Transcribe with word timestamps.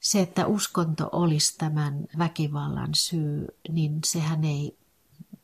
se, 0.00 0.20
että 0.20 0.46
uskonto 0.46 1.08
olisi 1.12 1.58
tämän 1.58 2.06
väkivallan 2.18 2.94
syy, 2.94 3.46
niin 3.68 3.98
sehän 4.04 4.44
ei 4.44 4.78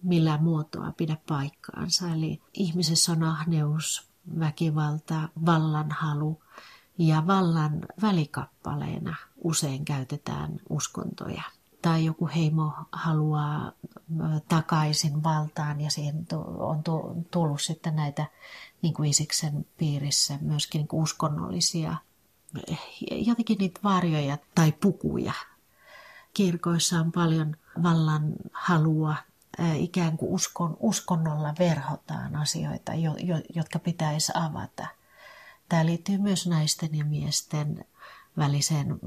millään 0.02 0.42
muotoa 0.44 0.92
pidä 0.92 1.16
paikkaansa. 1.28 2.08
Eli 2.08 2.42
ihmisessä 2.52 3.12
on 3.12 3.22
ahneus, 3.22 4.08
väkivalta, 4.38 5.28
vallanhalu 5.46 6.42
ja 6.98 7.26
vallan 7.26 7.86
välikappaleena 8.02 9.16
usein 9.44 9.84
käytetään 9.84 10.60
uskontoja. 10.68 11.42
Tai 11.82 12.04
joku 12.04 12.28
heimo 12.34 12.72
haluaa 12.92 13.72
takaisin 14.48 15.22
valtaan 15.22 15.80
ja 15.80 15.90
siihen 15.90 16.26
on 16.58 16.82
tullut 17.30 17.60
sitten 17.60 17.96
näitä 17.96 18.26
niin 18.82 18.94
kuin 18.94 19.10
Isiksen 19.10 19.66
piirissä 19.76 20.38
myöskin 20.40 20.78
niin 20.78 20.88
kuin 20.88 21.02
uskonnollisia 21.02 21.96
jotenkin 23.10 23.58
niitä 23.58 23.80
varjoja 23.84 24.38
tai 24.54 24.72
pukuja. 24.72 25.32
Kirkoissa 26.34 27.00
on 27.00 27.12
paljon 27.12 27.56
vallan 27.82 28.32
halua, 28.52 29.16
ikään 29.74 30.16
kuin 30.16 30.32
uskon, 30.32 30.76
uskonnolla 30.80 31.54
verhotaan 31.58 32.36
asioita, 32.36 32.94
jo, 32.94 33.14
jo, 33.22 33.36
jotka 33.54 33.78
pitäisi 33.78 34.32
avata. 34.34 34.86
Tämä 35.68 35.86
liittyy 35.86 36.18
myös 36.18 36.46
naisten 36.46 36.94
ja 36.94 37.04
miesten 37.04 37.84
väliseen 38.36 38.98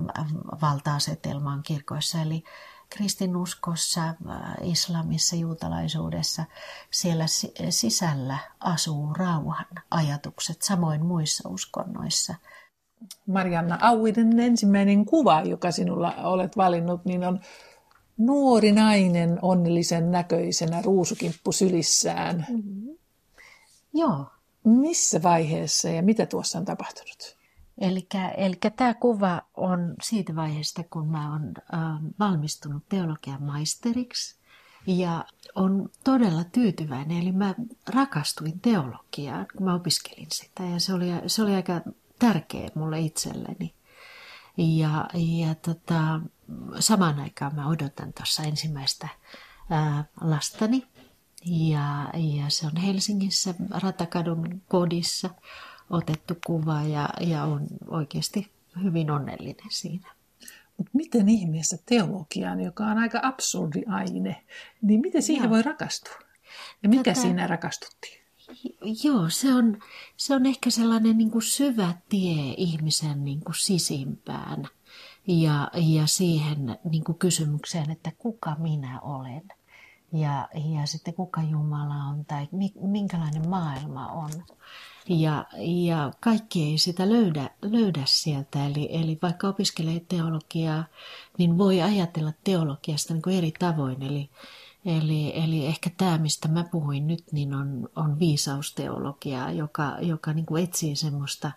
valta-asetelmaan 0.61 1.63
kirkoissa. 1.63 2.21
Eli 2.21 2.43
kristinuskossa, 2.89 4.15
islamissa, 4.61 5.35
juutalaisuudessa, 5.35 6.45
siellä 6.91 7.25
sisällä 7.69 8.37
asuu 8.59 9.13
rauhan 9.13 9.65
ajatukset, 9.91 10.61
samoin 10.61 11.05
muissa 11.05 11.49
uskonnoissa– 11.49 12.35
Marianna 13.27 13.77
Auiden 13.81 14.39
ensimmäinen 14.39 15.05
kuva, 15.05 15.41
joka 15.41 15.71
sinulla 15.71 16.13
olet 16.15 16.57
valinnut, 16.57 17.05
niin 17.05 17.23
on 17.23 17.39
nuori 18.17 18.71
nainen 18.71 19.39
onnellisen 19.41 20.11
näköisenä 20.11 20.81
ruusukimppu 20.81 21.51
sylissään. 21.51 22.45
Mm-hmm. 22.49 22.97
Joo. 23.93 24.25
Missä 24.63 25.23
vaiheessa 25.23 25.89
ja 25.89 26.03
mitä 26.03 26.25
tuossa 26.25 26.59
on 26.59 26.65
tapahtunut? 26.65 27.37
Eli 28.37 28.57
tämä 28.75 28.93
kuva 28.93 29.41
on 29.57 29.95
siitä 30.03 30.35
vaiheesta, 30.35 30.83
kun 30.89 31.07
mä 31.07 31.31
oon 31.31 31.53
äh, 31.73 31.79
valmistunut 32.19 32.83
teologian 32.89 33.43
maisteriksi 33.43 34.35
ja 34.87 35.25
on 35.55 35.89
todella 36.03 36.43
tyytyväinen. 36.43 37.21
Eli 37.21 37.31
mä 37.31 37.55
rakastuin 37.87 38.59
teologiaan, 38.59 39.47
kun 39.57 39.65
mä 39.65 39.75
opiskelin 39.75 40.27
sitä 40.31 40.63
ja 40.63 40.79
se 40.79 40.93
oli, 40.93 41.07
se 41.27 41.43
oli 41.43 41.53
aika 41.53 41.81
tärkeä 42.19 42.69
mulle 42.75 42.99
itselleni. 42.99 43.73
Ja, 44.57 45.05
ja 45.13 45.55
tota, 45.55 46.19
samaan 46.79 47.19
aikaan 47.19 47.55
mä 47.55 47.67
odotan 47.67 48.13
tuossa 48.13 48.43
ensimmäistä 48.43 49.07
ää, 49.69 50.05
lastani. 50.21 50.87
Ja, 51.45 52.09
ja 52.13 52.49
se 52.49 52.67
on 52.67 52.75
Helsingissä 52.75 53.53
Ratakadun 53.69 54.61
kodissa 54.67 55.29
otettu 55.89 56.33
kuva 56.45 56.81
ja, 56.81 57.09
ja 57.19 57.43
on 57.43 57.67
oikeasti 57.87 58.51
hyvin 58.83 59.11
onnellinen 59.11 59.69
siinä. 59.69 60.11
Mutta 60.77 60.91
miten 60.93 61.29
ihmeessä 61.29 61.77
teologiaan, 61.85 62.61
joka 62.61 62.83
on 62.83 62.97
aika 62.97 63.19
absurdi 63.23 63.83
aine, 63.87 64.45
niin 64.81 65.01
miten 65.01 65.23
siihen 65.23 65.43
Joo. 65.43 65.49
voi 65.49 65.61
rakastua? 65.61 66.19
Ja 66.83 66.89
mikä 66.89 67.03
Tätä... 67.03 67.21
siinä 67.21 67.47
rakastuttiin? 67.47 68.18
Joo, 69.03 69.29
se 69.29 69.53
on, 69.53 69.79
se 70.17 70.35
on 70.35 70.45
ehkä 70.45 70.69
sellainen 70.69 71.17
niin 71.17 71.31
kuin 71.31 71.41
syvä 71.41 71.93
tie 72.09 72.53
ihmisen 72.57 73.25
niin 73.25 73.39
kuin 73.39 73.55
sisimpään 73.55 74.67
ja, 75.27 75.71
ja 75.75 76.07
siihen 76.07 76.79
niin 76.89 77.03
kuin 77.03 77.17
kysymykseen, 77.17 77.91
että 77.91 78.11
kuka 78.17 78.55
minä 78.59 79.01
olen 79.01 79.43
ja, 80.13 80.49
ja 80.53 80.85
sitten 80.85 81.13
kuka 81.13 81.41
Jumala 81.41 81.95
on 81.95 82.25
tai 82.25 82.47
minkälainen 82.81 83.49
maailma 83.49 84.07
on. 84.07 84.29
Ja, 85.09 85.45
ja 85.57 86.11
kaikki 86.19 86.63
ei 86.63 86.77
sitä 86.77 87.09
löydä, 87.09 87.49
löydä 87.61 88.01
sieltä. 88.05 88.65
Eli, 88.65 88.89
eli 88.91 89.19
vaikka 89.21 89.47
opiskelee 89.47 89.99
teologiaa, 89.99 90.83
niin 91.37 91.57
voi 91.57 91.81
ajatella 91.81 92.31
teologiasta 92.43 93.13
niin 93.13 93.21
kuin 93.21 93.37
eri 93.37 93.51
tavoin. 93.59 94.03
Eli, 94.03 94.29
Eli, 94.85 95.31
eli 95.35 95.65
ehkä 95.65 95.89
tämä, 95.97 96.17
mistä 96.17 96.47
mä 96.47 96.63
puhuin 96.63 97.07
nyt, 97.07 97.23
niin 97.31 97.53
on, 97.53 97.89
on 97.95 98.19
viisausteologia, 98.19 99.51
joka, 99.51 99.97
joka 100.01 100.33
niin 100.33 100.45
kuin 100.45 100.63
etsii 100.63 100.95
semmoista 100.95 101.51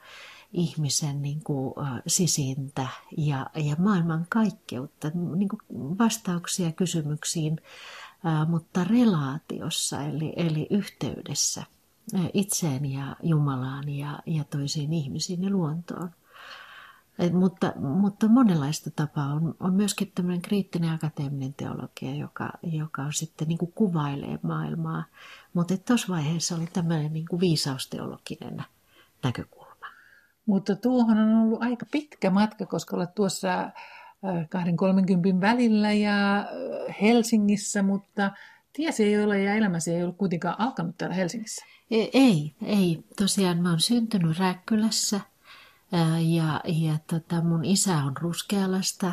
ihmisen 0.52 1.22
niin 1.22 1.40
kuin, 1.44 1.74
sisintä 2.06 2.86
ja, 3.16 3.46
ja 3.54 3.76
maailman 3.78 4.26
kaikkeutta, 4.28 5.10
niin 5.14 5.48
kuin 5.48 5.60
vastauksia 5.98 6.72
kysymyksiin, 6.72 7.60
mutta 8.48 8.84
relaatiossa, 8.84 10.02
eli, 10.02 10.32
eli 10.36 10.66
yhteydessä 10.70 11.64
itseen 12.34 12.92
ja 12.92 13.16
Jumalaan 13.22 13.88
ja, 13.88 14.18
ja 14.26 14.44
toisiin 14.44 14.92
ihmisiin 14.92 15.42
ja 15.42 15.50
luontoon. 15.50 16.10
Et, 17.18 17.32
mutta, 17.32 17.72
mutta 17.76 18.28
monenlaista 18.28 18.90
tapaa 18.90 19.26
on, 19.26 19.54
on 19.60 19.74
myöskin 19.74 20.12
tämmöinen 20.14 20.42
kriittinen 20.42 20.90
akateeminen 20.90 21.54
teologia, 21.54 22.14
joka, 22.14 22.50
joka 22.62 23.02
on 23.02 23.12
sitten 23.12 23.48
niin 23.48 23.58
kuin 23.58 23.72
kuvailee 23.74 24.38
maailmaa. 24.42 25.04
Mutta 25.54 25.76
tuossa 25.76 26.12
vaiheessa 26.12 26.56
oli 26.56 26.66
tämmöinen 26.72 27.12
niin 27.12 27.26
kuin 27.30 27.40
viisausteologinen 27.40 28.64
näkökulma. 29.22 29.86
Mutta 30.46 30.76
tuohon 30.76 31.18
on 31.18 31.34
ollut 31.34 31.62
aika 31.62 31.86
pitkä 31.92 32.30
matka, 32.30 32.66
koska 32.66 32.96
olet 32.96 33.14
tuossa 33.14 33.70
2-30 35.36 35.40
välillä 35.40 35.92
ja 35.92 36.46
Helsingissä, 37.02 37.82
mutta 37.82 38.30
tiesi 38.72 39.04
ei 39.04 39.24
ole 39.24 39.42
ja 39.42 39.54
elämäsi 39.54 39.94
ei 39.94 40.04
ole 40.04 40.12
kuitenkaan 40.12 40.60
alkanut 40.60 40.98
täällä 40.98 41.16
Helsingissä. 41.16 41.64
Ei, 41.90 42.54
ei. 42.62 43.04
Tosiaan 43.16 43.62
mä 43.62 43.70
oon 43.70 43.80
syntynyt 43.80 44.38
Räkkylässä– 44.38 45.20
ja, 46.20 46.60
ja 46.64 46.98
tota, 47.06 47.42
mun 47.42 47.64
isä 47.64 47.96
on 47.96 48.16
Ruskealasta, 48.16 49.12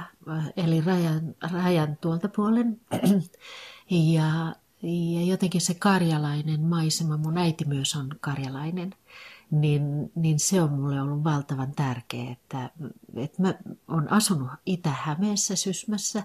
eli 0.58 0.82
rajan, 0.82 1.36
rajan 1.52 1.98
tuolta 2.02 2.30
puolen. 2.36 2.82
ja, 4.14 4.56
ja 4.84 5.26
jotenkin 5.26 5.62
se 5.62 5.74
karjalainen 5.74 6.62
maisema, 6.62 7.18
mun 7.18 7.38
äiti 7.38 7.66
myös 7.66 7.96
on 7.96 8.10
karjalainen, 8.22 8.96
niin, 9.52 10.12
niin 10.16 10.40
se 10.40 10.62
on 10.62 10.72
mulle 10.72 11.02
ollut 11.02 11.24
valtavan 11.24 11.72
tärkeä, 11.76 12.32
että, 12.32 12.70
että 13.16 13.42
mä 13.42 13.54
oon 13.88 14.12
asunut 14.12 14.50
Itä-Hämeessä 14.66 15.56
Sysmässä 15.56 16.24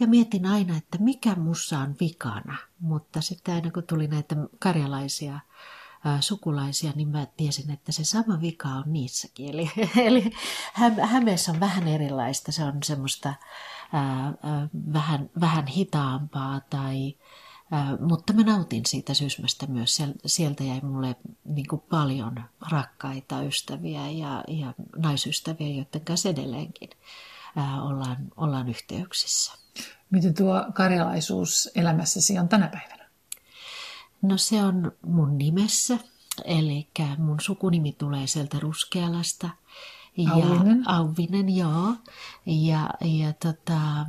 ja 0.00 0.06
mietin 0.06 0.46
aina, 0.46 0.76
että 0.76 0.98
mikä 1.00 1.34
mussa 1.34 1.78
on 1.78 1.94
vikana, 2.00 2.56
mutta 2.80 3.20
sitten 3.20 3.54
aina 3.54 3.70
kun 3.70 3.82
tuli 3.82 4.06
näitä 4.06 4.36
karjalaisia 4.58 5.40
sukulaisia, 6.20 6.92
niin 6.94 7.08
mä 7.08 7.26
tiesin, 7.36 7.70
että 7.70 7.92
se 7.92 8.04
sama 8.04 8.40
vika 8.40 8.68
on 8.68 8.84
niissäkin. 8.86 9.48
Eli, 9.50 9.70
eli 10.06 10.30
Hämeessä 11.02 11.52
on 11.52 11.60
vähän 11.60 11.88
erilaista, 11.88 12.52
se 12.52 12.64
on 12.64 12.82
semmoista 12.84 13.34
ää, 13.92 14.32
vähän, 14.92 15.30
vähän 15.40 15.66
hitaampaa 15.66 16.60
tai, 16.60 17.14
ää, 17.70 17.96
mutta 18.00 18.32
mä 18.32 18.42
nautin 18.42 18.86
siitä 18.86 19.14
sysmästä 19.14 19.66
myös. 19.66 20.02
Sieltä 20.26 20.64
jäi 20.64 20.80
mulle 20.80 21.16
niin 21.44 21.66
kuin 21.68 21.82
paljon 21.90 22.44
rakkaita 22.70 23.42
ystäviä 23.42 24.10
ja, 24.10 24.44
ja 24.48 24.74
naisystäviä, 24.96 25.68
joiden 25.68 26.04
kanssa 26.04 26.28
edelleenkin 26.28 26.90
ää, 27.56 27.82
ollaan, 27.82 28.16
ollaan 28.36 28.68
yhteyksissä. 28.68 29.52
Miten 30.10 30.34
tuo 30.34 30.64
karjalaisuus 30.74 31.70
elämässäsi 31.74 32.38
on 32.38 32.48
tänä 32.48 32.68
päivänä? 32.68 33.03
No 34.24 34.36
se 34.36 34.62
on 34.62 34.92
mun 35.06 35.38
nimessä, 35.38 35.98
eli 36.44 36.88
mun 37.18 37.40
sukunimi 37.40 37.92
tulee 37.92 38.26
sieltä 38.26 38.60
Ruskealasta. 38.60 39.50
Ja, 40.16 40.30
Auvinen. 40.32 40.88
Auvinen, 40.88 41.56
joo. 41.56 41.94
Ja, 42.46 42.90
ja, 43.00 43.32
tota, 43.32 44.06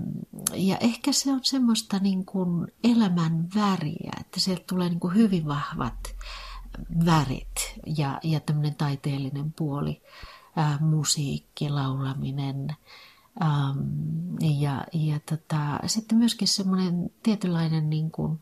ja 0.53 0.77
ehkä 0.77 1.11
se 1.11 1.31
on 1.31 1.39
semmoista 1.43 1.99
niin 1.99 2.25
kuin 2.25 2.67
elämän 2.83 3.47
väriä, 3.55 4.11
että 4.19 4.39
sieltä 4.39 4.63
tulee 4.67 4.89
niin 4.89 4.99
kuin 4.99 5.15
hyvin 5.15 5.45
vahvat 5.45 6.15
värit 7.05 7.79
ja, 7.97 8.19
ja 8.23 8.39
tämmöinen 8.39 8.75
taiteellinen 8.75 9.53
puoli, 9.53 10.01
ää, 10.55 10.77
musiikki, 10.81 11.69
laulaminen. 11.69 12.75
Ähm, 13.41 13.79
ja 14.59 14.85
ja 14.93 15.19
tota, 15.29 15.79
sitten 15.85 16.17
myöskin 16.17 16.47
semmoinen 16.47 17.09
tietynlainen 17.23 17.89
niin 17.89 18.11
kuin, 18.11 18.39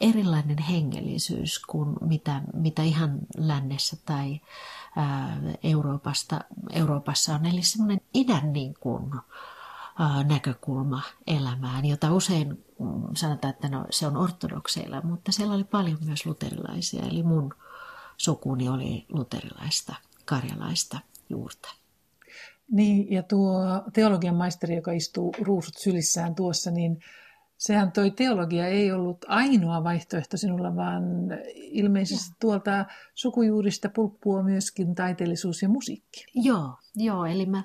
erilainen 0.00 0.58
hengellisyys 0.58 1.58
kuin 1.58 1.96
mitä, 2.00 2.42
mitä 2.52 2.82
ihan 2.82 3.18
lännessä 3.36 3.96
tai 4.04 4.40
ää, 4.96 5.40
Euroopasta, 5.62 6.40
Euroopassa 6.72 7.34
on. 7.34 7.46
Eli 7.46 7.62
semmoinen 7.62 8.00
idän 8.14 8.52
niin 8.52 8.74
kuin, 8.80 9.12
ää, 9.98 10.24
näkökulma 10.24 11.02
elämään, 11.26 11.84
jota 11.84 12.12
usein 12.12 12.48
mm, 12.78 13.02
sanotaan, 13.14 13.54
että 13.54 13.68
no, 13.68 13.86
se 13.90 14.06
on 14.06 14.16
ortodokseilla, 14.16 15.00
mutta 15.00 15.32
siellä 15.32 15.54
oli 15.54 15.64
paljon 15.64 15.98
myös 16.04 16.26
luterilaisia. 16.26 17.02
Eli 17.02 17.22
mun 17.22 17.54
sukuni 18.16 18.68
oli 18.68 19.06
luterilaista, 19.08 19.94
karjalaista 20.24 20.98
juurta. 21.30 21.68
Niin, 22.70 23.12
ja 23.12 23.22
tuo 23.22 23.60
teologian 23.92 24.36
maisteri, 24.36 24.76
joka 24.76 24.92
istuu 24.92 25.34
ruusut 25.40 25.74
sylissään 25.78 26.34
tuossa, 26.34 26.70
niin 26.70 27.00
sehän 27.58 27.92
toi 27.92 28.10
teologia 28.10 28.66
ei 28.66 28.92
ollut 28.92 29.24
ainoa 29.28 29.84
vaihtoehto 29.84 30.36
sinulla, 30.36 30.76
vaan 30.76 31.02
ilmeisesti 31.54 32.30
ja. 32.30 32.36
tuolta 32.40 32.84
sukujuurista 33.14 33.88
pulppua 33.88 34.42
myöskin 34.42 34.94
taiteellisuus 34.94 35.62
ja 35.62 35.68
musiikki. 35.68 36.26
Joo, 36.34 36.78
joo 36.96 37.24
eli 37.24 37.46
mä 37.46 37.62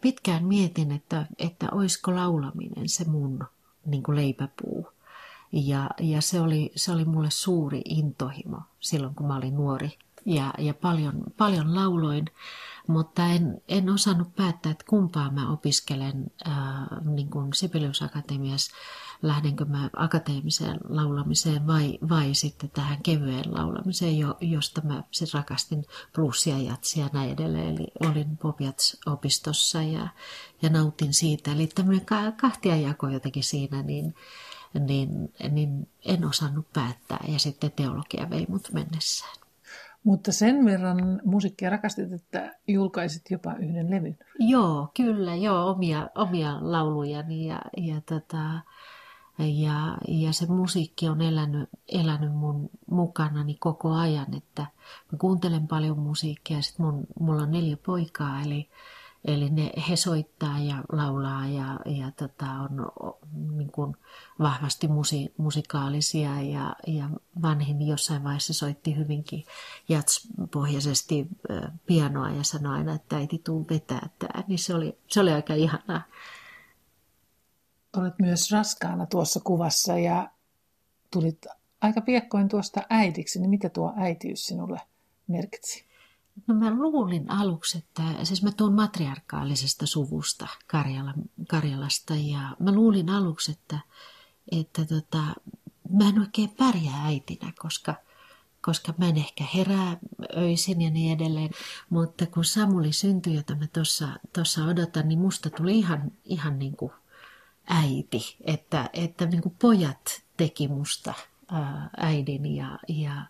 pitkään 0.00 0.44
mietin, 0.44 0.92
että, 0.92 1.26
että 1.38 1.66
olisiko 1.72 2.14
laulaminen 2.14 2.88
se 2.88 3.04
mun 3.04 3.44
niin 3.86 4.02
kuin 4.02 4.16
leipäpuu. 4.16 4.88
Ja, 5.52 5.90
ja 6.00 6.20
se, 6.20 6.40
oli, 6.40 6.72
se 6.76 6.92
oli 6.92 7.04
mulle 7.04 7.30
suuri 7.30 7.82
intohimo 7.84 8.60
silloin, 8.80 9.14
kun 9.14 9.26
mä 9.26 9.36
olin 9.36 9.54
nuori. 9.54 9.98
Ja, 10.24 10.54
ja 10.58 10.74
paljon, 10.74 11.22
paljon 11.36 11.74
lauloin, 11.74 12.24
mutta 12.86 13.26
en, 13.26 13.62
en 13.68 13.90
osannut 13.90 14.36
päättää, 14.36 14.72
että 14.72 14.84
kumpaa 14.88 15.30
mä 15.30 15.52
opiskelen 15.52 16.26
ää, 16.44 16.86
niin 17.04 17.30
kuin 17.30 17.54
Sibelius 17.54 18.02
Akatemiassa 18.02 18.72
lähdenkö 19.22 19.64
mä 19.64 19.90
akateemiseen 19.96 20.80
laulamiseen 20.88 21.66
vai, 21.66 21.98
vai 22.08 22.34
sitten 22.34 22.70
tähän 22.70 23.02
kevyeen 23.02 23.54
laulamiseen, 23.54 24.18
jo, 24.18 24.36
josta 24.40 24.80
mä 24.80 25.02
siis 25.10 25.34
rakastin 25.34 25.84
bluesia, 26.14 26.58
jatsia 26.58 27.04
ja 27.04 27.10
näin 27.12 27.30
edelleen. 27.30 27.76
Eli 27.76 27.86
olin 28.00 28.36
Popiats-opistossa 28.36 29.82
ja, 29.82 30.08
ja 30.62 30.68
nautin 30.70 31.14
siitä. 31.14 31.52
Eli 31.52 31.66
tämmöinen 31.66 32.06
kahtiajako 32.36 33.08
jotenkin 33.08 33.44
siinä, 33.44 33.82
niin, 33.82 34.14
niin, 34.80 35.32
niin 35.50 35.88
en 36.04 36.24
osannut 36.24 36.72
päättää 36.72 37.24
ja 37.28 37.38
sitten 37.38 37.72
teologia 37.72 38.30
vei 38.30 38.46
mut 38.48 38.72
mennessään. 38.72 39.45
Mutta 40.06 40.32
sen 40.32 40.64
verran 40.64 41.20
musiikkia 41.24 41.70
rakastit, 41.70 42.12
että 42.12 42.54
julkaisit 42.68 43.30
jopa 43.30 43.54
yhden 43.54 43.90
levyn. 43.90 44.18
Joo, 44.38 44.88
kyllä, 44.96 45.34
joo, 45.34 45.70
omia, 45.70 46.08
omia 46.14 46.58
laulujani 46.60 47.46
ja, 47.46 47.60
ja 47.76 48.00
tota, 48.00 48.60
ja, 49.38 49.98
ja 50.08 50.32
se 50.32 50.46
musiikki 50.46 51.08
on 51.08 51.22
elänyt, 51.22 51.68
elänyt 51.88 52.34
mun 52.34 52.70
mukanani 52.90 53.56
koko 53.60 53.92
ajan, 53.92 54.34
että 54.36 54.62
mä 55.12 55.18
kuuntelen 55.18 55.68
paljon 55.68 55.98
musiikkia 55.98 56.56
ja 56.56 56.62
sit 56.62 56.78
mun, 56.78 57.06
mulla 57.20 57.42
on 57.42 57.50
neljä 57.50 57.76
poikaa, 57.86 58.42
eli, 58.42 58.68
eli 59.26 59.50
ne, 59.50 59.72
he 59.88 59.96
soittaa 59.96 60.58
ja 60.58 60.84
laulaa 60.92 61.46
ja, 61.46 61.80
ja 61.86 62.10
tota, 62.10 62.46
on 62.46 62.92
niin 63.56 63.72
kuin 63.72 63.96
vahvasti 64.38 64.88
musi, 64.88 65.34
musikaalisia 65.36 66.42
ja, 66.42 66.76
ja 66.86 67.10
vanhin 67.42 67.88
jossain 67.88 68.24
vaiheessa 68.24 68.54
soitti 68.54 68.96
hyvinkin 68.96 69.44
jatspohjaisesti 69.88 71.28
pianoa 71.86 72.30
ja 72.30 72.44
sanoi 72.44 72.74
aina, 72.76 72.94
että 72.94 73.16
äiti 73.16 73.38
tuu 73.44 73.66
vetää 73.70 74.08
tää, 74.18 74.44
niin 74.46 74.58
se 74.58 74.74
oli, 74.74 74.98
se 75.06 75.20
oli 75.20 75.32
aika 75.32 75.54
ihanaa. 75.54 76.02
Olet 77.96 78.14
myös 78.18 78.52
raskaana 78.52 79.06
tuossa 79.06 79.40
kuvassa 79.40 79.98
ja 79.98 80.30
tulit 81.10 81.46
aika 81.80 82.00
piekkoin 82.00 82.48
tuosta 82.48 82.82
äidiksi, 82.90 83.40
niin 83.40 83.50
mitä 83.50 83.68
tuo 83.68 83.92
äitiys 83.96 84.46
sinulle 84.46 84.80
merkitsi? 85.26 85.86
No 86.46 86.54
mä 86.54 86.70
luulin 86.70 87.30
aluksi, 87.30 87.78
että 87.78 88.02
siis 88.24 88.42
mä 88.42 88.52
tuun 88.52 88.74
matriarkaalisesta 88.74 89.86
suvusta 89.86 90.48
Karjala, 90.66 91.14
Karjalasta 91.48 92.14
ja 92.14 92.56
mä 92.58 92.72
luulin 92.72 93.10
aluksi, 93.10 93.52
että, 93.52 93.78
että 94.52 94.84
tota, 94.84 95.22
mä 95.90 96.08
en 96.08 96.20
oikein 96.20 96.50
pärjää 96.50 97.04
äitinä, 97.04 97.52
koska, 97.58 97.94
koska 98.60 98.94
mä 98.98 99.08
en 99.08 99.16
ehkä 99.16 99.44
herää 99.54 99.96
öisin 100.36 100.82
ja 100.82 100.90
niin 100.90 101.12
edelleen. 101.12 101.50
Mutta 101.90 102.26
kun 102.26 102.44
Samuli 102.44 102.92
syntyi, 102.92 103.34
jota 103.34 103.54
mä 103.54 103.66
tuossa 104.34 104.64
odotan, 104.64 105.08
niin 105.08 105.18
musta 105.18 105.50
tuli 105.50 105.78
ihan, 105.78 106.12
ihan 106.24 106.58
niin 106.58 106.76
kuin 106.76 106.92
äiti, 107.68 108.36
että, 108.40 108.90
että 108.92 109.26
niin 109.26 109.42
kuin 109.42 109.56
pojat 109.60 110.22
teki 110.36 110.68
musta 110.68 111.14
äidin 111.96 112.56
ja, 112.56 112.78
ja, 112.88 113.26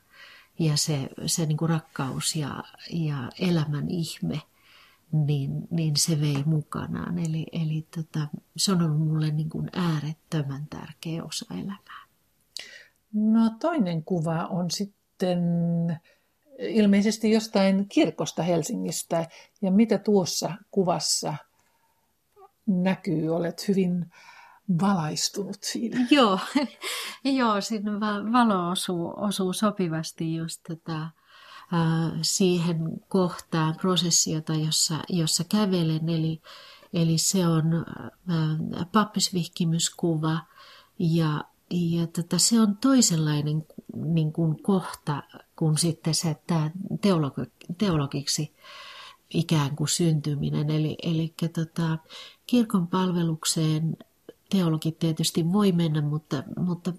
ja 0.58 0.76
se, 0.76 1.08
se 1.26 1.46
niin 1.46 1.56
kuin 1.56 1.68
rakkaus 1.68 2.36
ja, 2.36 2.64
ja 2.92 3.30
elämän 3.40 3.90
ihme, 3.90 4.40
niin, 5.12 5.68
niin 5.70 5.96
se 5.96 6.20
vei 6.20 6.42
mukanaan. 6.46 7.18
Eli, 7.18 7.46
eli 7.52 7.86
tota, 7.96 8.28
se 8.56 8.72
on 8.72 8.82
ollut 8.82 9.00
mulle 9.00 9.30
niin 9.30 9.50
kuin 9.50 9.70
äärettömän 9.72 10.66
tärkeä 10.70 11.24
osa 11.24 11.46
elämää. 11.54 12.06
No 13.12 13.50
toinen 13.60 14.04
kuva 14.04 14.46
on 14.46 14.70
sitten 14.70 15.40
ilmeisesti 16.58 17.30
jostain 17.30 17.88
kirkosta 17.88 18.42
Helsingistä. 18.42 19.28
Ja 19.62 19.70
mitä 19.70 19.98
tuossa 19.98 20.54
kuvassa 20.70 21.34
näkyy, 22.66 23.28
olet 23.28 23.68
hyvin 23.68 24.06
valaistunut 24.80 25.58
siinä. 25.60 26.06
Joo, 26.10 26.38
joo 27.24 27.60
sinne 27.60 28.00
valo 28.32 28.70
osuu, 28.70 29.12
osuu 29.16 29.52
sopivasti 29.52 30.36
just 30.36 30.62
tätä, 30.62 31.10
siihen 32.22 32.78
kohtaan 33.08 33.76
prosessiota, 33.80 34.54
jossa, 34.54 34.98
jossa 35.08 35.44
kävelen. 35.44 36.08
Eli, 36.08 36.40
eli 36.92 37.18
se 37.18 37.46
on 37.46 37.86
pappisvihkimyskuva 38.92 40.38
ja, 40.98 41.44
ja 41.70 42.06
tätä, 42.06 42.38
se 42.38 42.60
on 42.60 42.76
toisenlainen 42.76 43.66
niin 43.94 44.32
kuin 44.32 44.62
kohta 44.62 45.22
kuin 45.56 45.78
sitten 45.78 46.14
se 46.14 46.36
tämä 46.46 46.70
teologi, 47.00 47.40
teologiksi 47.78 48.54
ikään 49.30 49.76
kuin 49.76 49.88
syntyminen. 49.88 50.70
Eli, 50.70 50.96
eli 51.02 51.34
tota, 51.54 51.98
kirkon 52.46 52.88
palvelukseen 52.88 53.96
teologit 54.56 54.98
tietysti 54.98 55.52
voi 55.52 55.72
mennä, 55.72 56.00
mutta, 56.00 56.42
mutta 56.56 56.92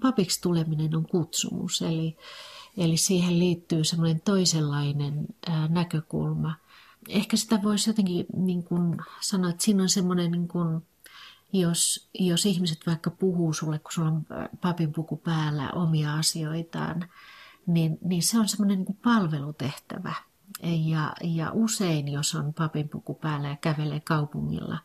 papiksi 0.00 0.40
tuleminen 0.40 0.96
on 0.96 1.06
kutsumus. 1.06 1.82
Eli, 1.82 2.16
eli 2.76 2.96
siihen 2.96 3.38
liittyy 3.38 3.84
semmoinen 3.84 4.20
toisenlainen 4.20 5.26
näkökulma. 5.68 6.54
Ehkä 7.08 7.36
sitä 7.36 7.62
voisi 7.62 7.90
jotenkin 7.90 8.26
niin 8.36 8.64
kuin 8.64 8.96
sanoa, 9.20 9.50
että 9.50 9.64
siinä 9.64 9.82
on 9.82 9.88
semmoinen, 9.88 10.30
niin 10.32 10.48
kuin, 10.48 10.82
jos, 11.52 12.08
jos 12.18 12.46
ihmiset 12.46 12.78
vaikka 12.86 13.10
puhuu 13.10 13.52
sulle, 13.52 13.78
kun 13.78 13.92
sulla 13.92 14.08
on 14.08 14.26
papin 14.60 14.92
puku 14.92 15.16
päällä 15.16 15.70
omia 15.70 16.14
asioitaan, 16.14 17.08
niin, 17.66 17.98
niin 18.04 18.22
se 18.22 18.38
on 18.38 18.48
semmoinen 18.48 18.78
niin 18.78 18.98
palvelutehtävä 19.04 20.14
ja, 20.62 21.12
ja 21.24 21.50
usein, 21.52 22.08
jos 22.08 22.34
on 22.34 22.54
papinpuku 22.54 23.14
päällä 23.14 23.48
ja 23.48 23.56
kävelee 23.56 24.00
kaupungilla, 24.00 24.78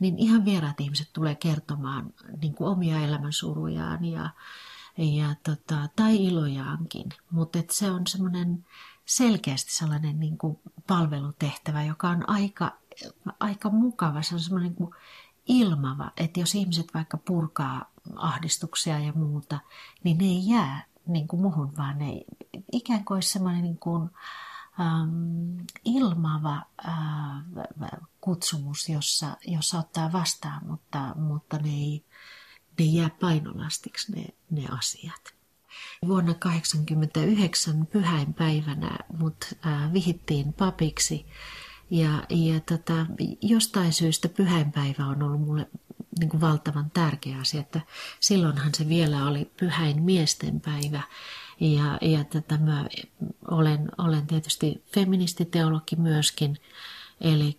niin 0.00 0.18
ihan 0.18 0.44
vieraat 0.44 0.80
ihmiset 0.80 1.10
tulee 1.12 1.34
kertomaan 1.34 2.14
niin 2.42 2.54
kuin 2.54 2.70
omia 2.70 3.00
elämänsurujaan 3.00 4.04
ja, 4.04 4.30
ja 4.98 5.34
tota, 5.42 5.88
tai 5.96 6.24
ilojaankin. 6.24 7.06
Mutta 7.30 7.58
se 7.70 7.90
on 7.90 8.06
semmoinen 8.06 8.66
selkeästi 9.04 9.72
sellainen 9.72 10.20
niin 10.20 10.38
kuin 10.38 10.58
palvelutehtävä, 10.86 11.82
joka 11.82 12.08
on 12.08 12.30
aika, 12.30 12.72
aika 13.40 13.70
mukava. 13.70 14.22
Se 14.22 14.34
on 14.34 14.40
semmoinen 14.40 14.76
niin 14.78 14.90
ilmava, 15.46 16.10
että 16.16 16.40
jos 16.40 16.54
ihmiset 16.54 16.86
vaikka 16.94 17.16
purkaa 17.16 17.90
ahdistuksia 18.16 18.98
ja 18.98 19.12
muuta, 19.12 19.58
niin 20.04 20.18
ne 20.18 20.24
ei 20.24 20.48
jää 20.48 20.84
niin 21.06 21.28
kuin 21.28 21.42
muhun, 21.42 21.76
vaan 21.76 21.98
ne 21.98 22.24
ikään 22.72 23.04
kuin 23.04 23.22
semmoinen 23.22 23.62
niin 23.62 23.78
kuin, 23.78 24.10
ähm, 24.80 25.56
ilmava 25.84 26.62
äh, 26.88 27.90
kutsumus, 28.20 28.88
jossa, 28.88 29.36
jossa 29.46 29.78
ottaa 29.78 30.12
vastaan, 30.12 30.66
mutta, 30.66 31.14
mutta 31.16 31.58
ne, 31.58 31.70
ei, 31.70 32.04
ne 32.78 32.84
jää 32.84 33.10
painolastiksi 33.20 34.12
ne, 34.12 34.26
ne 34.50 34.66
asiat. 34.78 35.34
Vuonna 36.06 36.34
1989 36.34 37.86
pyhäinpäivänä 37.86 38.98
mut 39.18 39.44
äh, 39.66 39.92
vihittiin 39.92 40.52
papiksi 40.52 41.26
ja, 41.90 42.24
ja 42.28 42.60
tota, 42.60 43.06
jostain 43.42 43.92
syystä 43.92 44.28
pyhäinpäivä 44.28 45.06
on 45.06 45.22
ollut 45.22 45.40
mulle 45.40 45.66
niin 46.18 46.28
kuin 46.28 46.40
valtavan 46.40 46.90
tärkeä 46.90 47.38
asia, 47.38 47.60
että 47.60 47.80
silloinhan 48.20 48.74
se 48.74 48.88
vielä 48.88 49.26
oli 49.26 49.50
pyhäin 49.60 50.02
miesten 50.02 50.60
päivä 50.60 51.02
ja, 51.60 51.98
ja 52.00 52.24
tätä 52.24 52.58
mä 52.58 52.86
olen, 53.50 53.90
olen 53.98 54.26
tietysti 54.26 54.82
feministiteologi 54.94 55.96
myöskin, 55.96 56.56
eli 57.20 57.56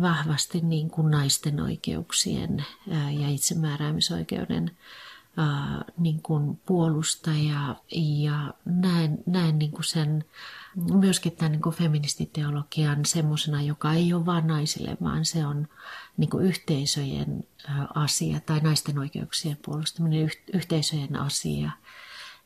vahvasti 0.00 0.60
niin 0.60 0.90
kuin 0.90 1.10
naisten 1.10 1.60
oikeuksien 1.60 2.64
ja 3.10 3.28
itsemääräämisoikeuden 3.28 4.70
niin 5.98 6.22
kuin 6.22 6.56
puolustaja. 6.66 7.76
Ja 8.24 8.54
näen, 8.64 9.18
näen 9.26 9.58
niin 9.58 9.70
kuin 9.70 9.84
sen 9.84 10.24
myöskin 10.92 11.32
tämän 11.32 11.52
niin 11.52 11.62
kuin 11.62 11.74
feministiteologian 11.74 13.04
semmoisena, 13.04 13.62
joka 13.62 13.92
ei 13.92 14.12
ole 14.12 14.26
vain 14.26 14.46
naisille, 14.46 14.96
vaan 15.02 15.24
se 15.24 15.46
on 15.46 15.68
niin 16.16 16.30
kuin 16.30 16.44
yhteisöjen 16.44 17.44
asia 17.94 18.40
tai 18.40 18.60
naisten 18.60 18.98
oikeuksien 18.98 19.58
puolustaminen 19.64 20.30
yhteisöjen 20.52 21.16
asia 21.16 21.70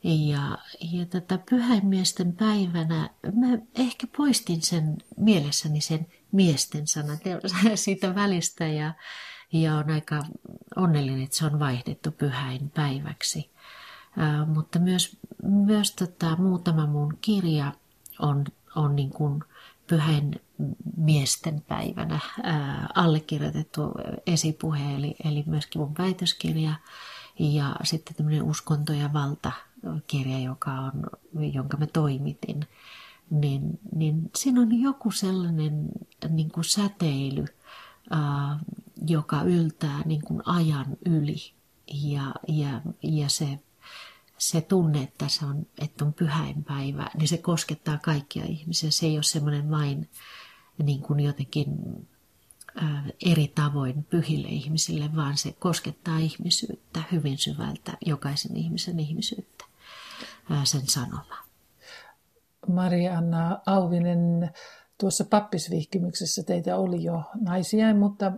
Ja, 0.03 0.57
ja 0.91 1.05
tätä 1.05 1.39
pyhäinmiesten 1.49 2.33
päivänä 2.33 3.09
mä 3.33 3.57
ehkä 3.75 4.07
poistin 4.17 4.61
sen 4.61 4.97
mielessäni 5.17 5.81
sen 5.81 6.07
miesten 6.31 6.87
sanan 6.87 7.17
siitä 7.75 8.15
välistä 8.15 8.67
ja, 8.67 8.93
ja 9.53 9.75
on 9.75 9.89
aika 9.89 10.23
onnellinen, 10.75 11.23
että 11.23 11.37
se 11.37 11.45
on 11.45 11.59
vaihdettu 11.59 12.11
pyhäin 12.11 12.69
päiväksi. 12.69 13.51
Ää, 14.17 14.45
mutta 14.45 14.79
myös, 14.79 15.17
myös 15.43 15.91
tota, 15.91 16.35
muutama 16.35 16.87
mun 16.87 17.17
kirja 17.21 17.73
on, 18.19 18.45
on 18.75 18.95
niin 18.95 19.09
kuin 19.09 19.43
pyhän 19.87 20.35
miesten 20.97 21.61
päivänä 21.67 22.19
ää, 22.43 22.87
allekirjoitettu 22.95 23.91
esipuhe, 24.27 24.95
eli, 24.95 25.15
eli 25.25 25.43
myöskin 25.47 25.81
mun 25.81 25.97
väitöskirja 25.97 26.73
ja 27.39 27.75
sitten 27.83 28.15
tämmöinen 28.15 28.43
uskonto 28.43 28.93
ja 28.93 29.13
valta 29.13 29.51
kirja, 30.07 30.39
joka 30.39 30.71
on, 30.71 31.03
jonka 31.53 31.77
mä 31.77 31.87
toimitin, 31.87 32.67
niin, 33.29 33.79
niin 33.95 34.31
siinä 34.35 34.61
on 34.61 34.81
joku 34.81 35.11
sellainen 35.11 35.89
niin 36.29 36.51
kuin 36.51 36.63
säteily, 36.63 37.45
ää, 38.09 38.59
joka 39.07 39.41
yltää 39.41 40.01
niin 40.05 40.21
kuin 40.21 40.41
ajan 40.45 40.85
yli 41.05 41.53
ja, 41.93 42.33
ja, 42.47 42.81
ja 43.03 43.29
se 43.29 43.59
se 44.37 44.61
tunne, 44.61 45.03
että, 45.03 45.27
se 45.27 45.45
on, 45.45 45.65
että 45.81 46.05
on 46.05 46.13
pyhäinpäivä, 46.13 47.09
niin 47.17 47.27
se 47.27 47.37
koskettaa 47.37 47.97
kaikkia 47.97 48.45
ihmisiä. 48.45 48.91
Se 48.91 49.05
ei 49.05 49.17
ole 49.17 49.23
semmoinen 49.23 49.71
vain 49.71 50.09
niin 50.83 51.01
kuin 51.01 51.19
jotenkin 51.19 51.67
eri 53.25 53.47
tavoin 53.47 54.03
pyhille 54.03 54.47
ihmisille, 54.47 55.15
vaan 55.15 55.37
se 55.37 55.51
koskettaa 55.51 56.17
ihmisyyttä 56.17 57.03
hyvin 57.11 57.37
syvältä, 57.37 57.97
jokaisen 58.05 58.57
ihmisen 58.57 58.99
ihmisyyttä, 58.99 59.65
sen 60.63 60.87
sanoma. 60.87 61.43
Marianna 62.67 63.61
Auvinen, 63.65 64.51
tuossa 64.97 65.25
pappisvihkimyksessä 65.25 66.43
teitä 66.43 66.77
oli 66.77 67.03
jo 67.03 67.23
naisia, 67.41 67.95
mutta 67.95 68.31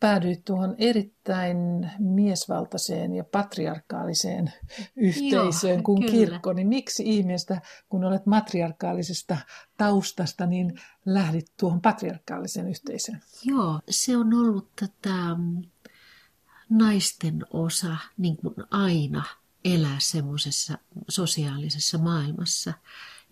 päädyit 0.00 0.44
tuohon 0.44 0.74
erittäin 0.78 1.90
miesvaltaiseen 1.98 3.14
ja 3.14 3.24
patriarkaaliseen 3.24 4.52
yhteisöön 4.96 5.74
Joo, 5.74 5.82
kuin 5.82 6.00
kyllä. 6.00 6.12
kirkko, 6.12 6.52
niin 6.52 6.68
miksi 6.68 7.02
ihmeestä, 7.06 7.60
kun 7.88 8.04
olet 8.04 8.26
matriarkaalisesta 8.26 9.36
taustasta, 9.76 10.46
niin 10.46 10.80
lähdit 11.06 11.52
tuohon 11.60 11.80
patriarkaaliseen 11.80 12.68
yhteisöön? 12.68 13.20
Joo, 13.44 13.80
se 13.90 14.16
on 14.16 14.34
ollut 14.34 14.68
tätä 14.80 15.36
naisten 16.68 17.46
osa 17.50 17.96
niin 18.18 18.36
kuin 18.36 18.54
aina 18.70 19.24
elää 19.64 19.96
semmoisessa 19.98 20.78
sosiaalisessa 21.08 21.98
maailmassa, 21.98 22.74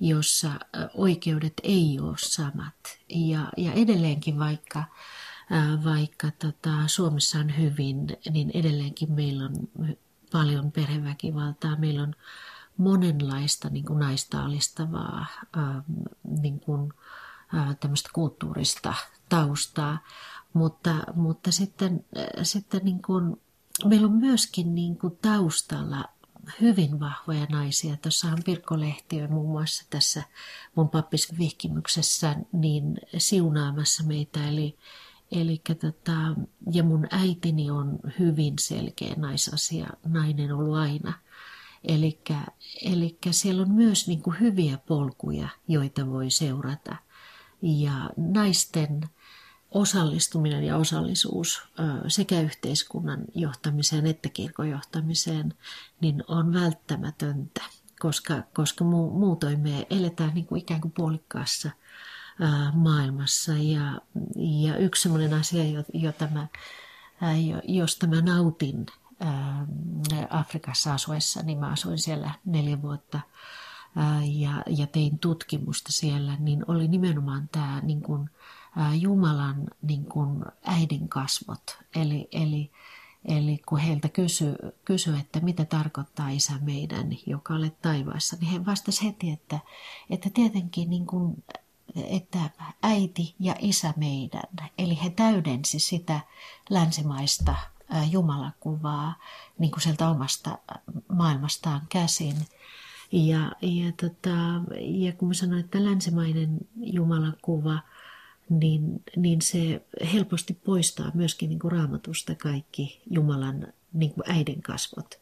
jossa 0.00 0.50
oikeudet 0.94 1.52
ei 1.62 1.98
ole 2.00 2.16
samat. 2.18 2.98
Ja, 3.08 3.52
ja 3.56 3.72
edelleenkin 3.72 4.38
vaikka 4.38 4.84
vaikka 5.84 6.30
tota, 6.30 6.70
Suomessa 6.86 7.38
on 7.38 7.58
hyvin, 7.58 8.06
niin 8.30 8.50
edelleenkin 8.54 9.12
meillä 9.12 9.44
on 9.44 9.68
paljon 10.32 10.72
perheväkivaltaa. 10.72 11.76
Meillä 11.76 12.02
on 12.02 12.14
monenlaista 12.76 13.68
niin 13.68 13.84
kuin 13.84 13.98
naista 13.98 14.44
alistavaa 14.44 15.26
niin 16.40 16.60
kuin, 16.60 16.92
tämmöistä 17.80 18.10
kulttuurista 18.12 18.94
taustaa, 19.28 19.98
mutta, 20.52 20.94
mutta 21.14 21.50
sitten, 21.50 22.04
sitten 22.42 22.80
niin 22.84 23.02
kuin, 23.02 23.40
meillä 23.84 24.06
on 24.06 24.16
myöskin 24.16 24.74
niin 24.74 24.98
kuin 24.98 25.18
taustalla 25.22 26.04
hyvin 26.60 27.00
vahvoja 27.00 27.46
naisia. 27.50 27.96
Tuossa 27.96 28.28
on 28.28 28.38
Pirkko 28.44 28.80
Lehtiö 28.80 29.28
muun 29.28 29.50
muassa 29.50 29.84
tässä 29.90 30.22
mun 30.74 30.88
pappisvihkimyksessä 30.88 32.36
niin 32.52 32.98
siunaamassa 33.18 34.02
meitä, 34.04 34.48
eli 34.48 34.78
Eli 35.32 35.62
tota, 35.80 36.12
ja 36.72 36.82
mun 36.82 37.06
äitini 37.10 37.70
on 37.70 37.98
hyvin 38.18 38.54
selkeä 38.60 39.14
naisasia, 39.16 39.86
nainen 40.06 40.52
ollut 40.52 40.76
aina. 40.76 41.12
Eli 41.84 43.18
siellä 43.30 43.62
on 43.62 43.70
myös 43.70 44.08
niin 44.08 44.22
kuin 44.22 44.40
hyviä 44.40 44.78
polkuja, 44.78 45.48
joita 45.68 46.06
voi 46.06 46.30
seurata. 46.30 46.96
Ja 47.62 48.10
naisten 48.16 49.00
osallistuminen 49.70 50.64
ja 50.64 50.76
osallisuus 50.76 51.62
sekä 52.08 52.40
yhteiskunnan 52.40 53.20
johtamiseen 53.34 54.06
että 54.06 54.28
kirkon 54.28 54.70
johtamiseen 54.70 55.54
niin 56.00 56.24
on 56.28 56.52
välttämätöntä, 56.52 57.62
koska, 58.00 58.42
koska 58.54 58.84
muutoin 58.84 59.60
me 59.60 59.86
eletään 59.90 60.34
niin 60.34 60.46
kuin 60.46 60.60
ikään 60.60 60.80
kuin 60.80 60.92
puolikkaassa– 60.92 61.70
maailmassa. 62.72 63.52
Ja, 63.52 64.00
ja 64.36 64.76
yksi 64.76 65.02
sellainen 65.02 65.34
asia, 65.34 65.84
jota 65.94 66.28
mä, 66.32 66.46
josta 67.64 68.06
mä 68.06 68.20
nautin 68.20 68.86
Afrikassa 70.30 70.94
asuessa, 70.94 71.42
niin 71.42 71.58
mä 71.58 71.68
asuin 71.68 71.98
siellä 71.98 72.30
neljä 72.44 72.82
vuotta 72.82 73.20
ja, 74.32 74.62
ja 74.66 74.86
tein 74.86 75.18
tutkimusta 75.18 75.92
siellä, 75.92 76.36
niin 76.38 76.64
oli 76.68 76.88
nimenomaan 76.88 77.48
tämä 77.52 77.80
niin 77.80 78.02
kuin, 78.02 78.30
Jumalan 79.00 79.64
niin 79.82 80.04
kuin 80.04 80.44
äidin 80.64 81.08
kasvot. 81.08 81.78
Eli, 81.96 82.28
eli, 82.32 82.70
eli 83.24 83.62
kun 83.68 83.78
heiltä 83.78 84.08
kysyi, 84.08 84.54
kysy, 84.84 85.16
että 85.16 85.40
mitä 85.40 85.64
tarkoittaa 85.64 86.28
isä 86.28 86.52
meidän, 86.60 87.10
joka 87.26 87.54
olet 87.54 87.82
taivaassa, 87.82 88.36
niin 88.40 88.50
he 88.50 88.66
vastasivat 88.66 89.14
heti, 89.14 89.30
että, 89.30 89.58
että 90.10 90.30
tietenkin 90.34 90.90
niin 90.90 91.06
kuin 91.06 91.44
että 91.96 92.38
äiti 92.82 93.34
ja 93.40 93.54
isä 93.58 93.94
meidän, 93.96 94.42
eli 94.78 94.98
he 95.04 95.10
täydensi 95.10 95.78
sitä 95.78 96.20
länsimaista 96.70 97.54
jumalakuvaa 98.10 99.14
niin 99.58 99.70
kuin 99.70 99.82
sieltä 99.82 100.08
omasta 100.08 100.58
maailmastaan 101.08 101.82
käsin. 101.88 102.36
Ja, 103.12 103.52
ja, 103.62 103.92
tota, 104.00 104.36
ja 104.80 105.12
kun 105.12 105.28
mä 105.28 105.34
sanoin, 105.34 105.64
että 105.64 105.84
länsimainen 105.84 106.58
jumalakuva, 106.76 107.78
niin, 108.50 109.02
niin 109.16 109.42
se 109.42 109.82
helposti 110.12 110.54
poistaa 110.54 111.10
myöskin 111.14 111.48
niin 111.48 111.58
kuin 111.58 111.72
raamatusta 111.72 112.34
kaikki 112.34 113.02
Jumalan 113.10 113.72
niin 113.92 114.12
kuin 114.12 114.30
äidin 114.30 114.62
kasvot. 114.62 115.14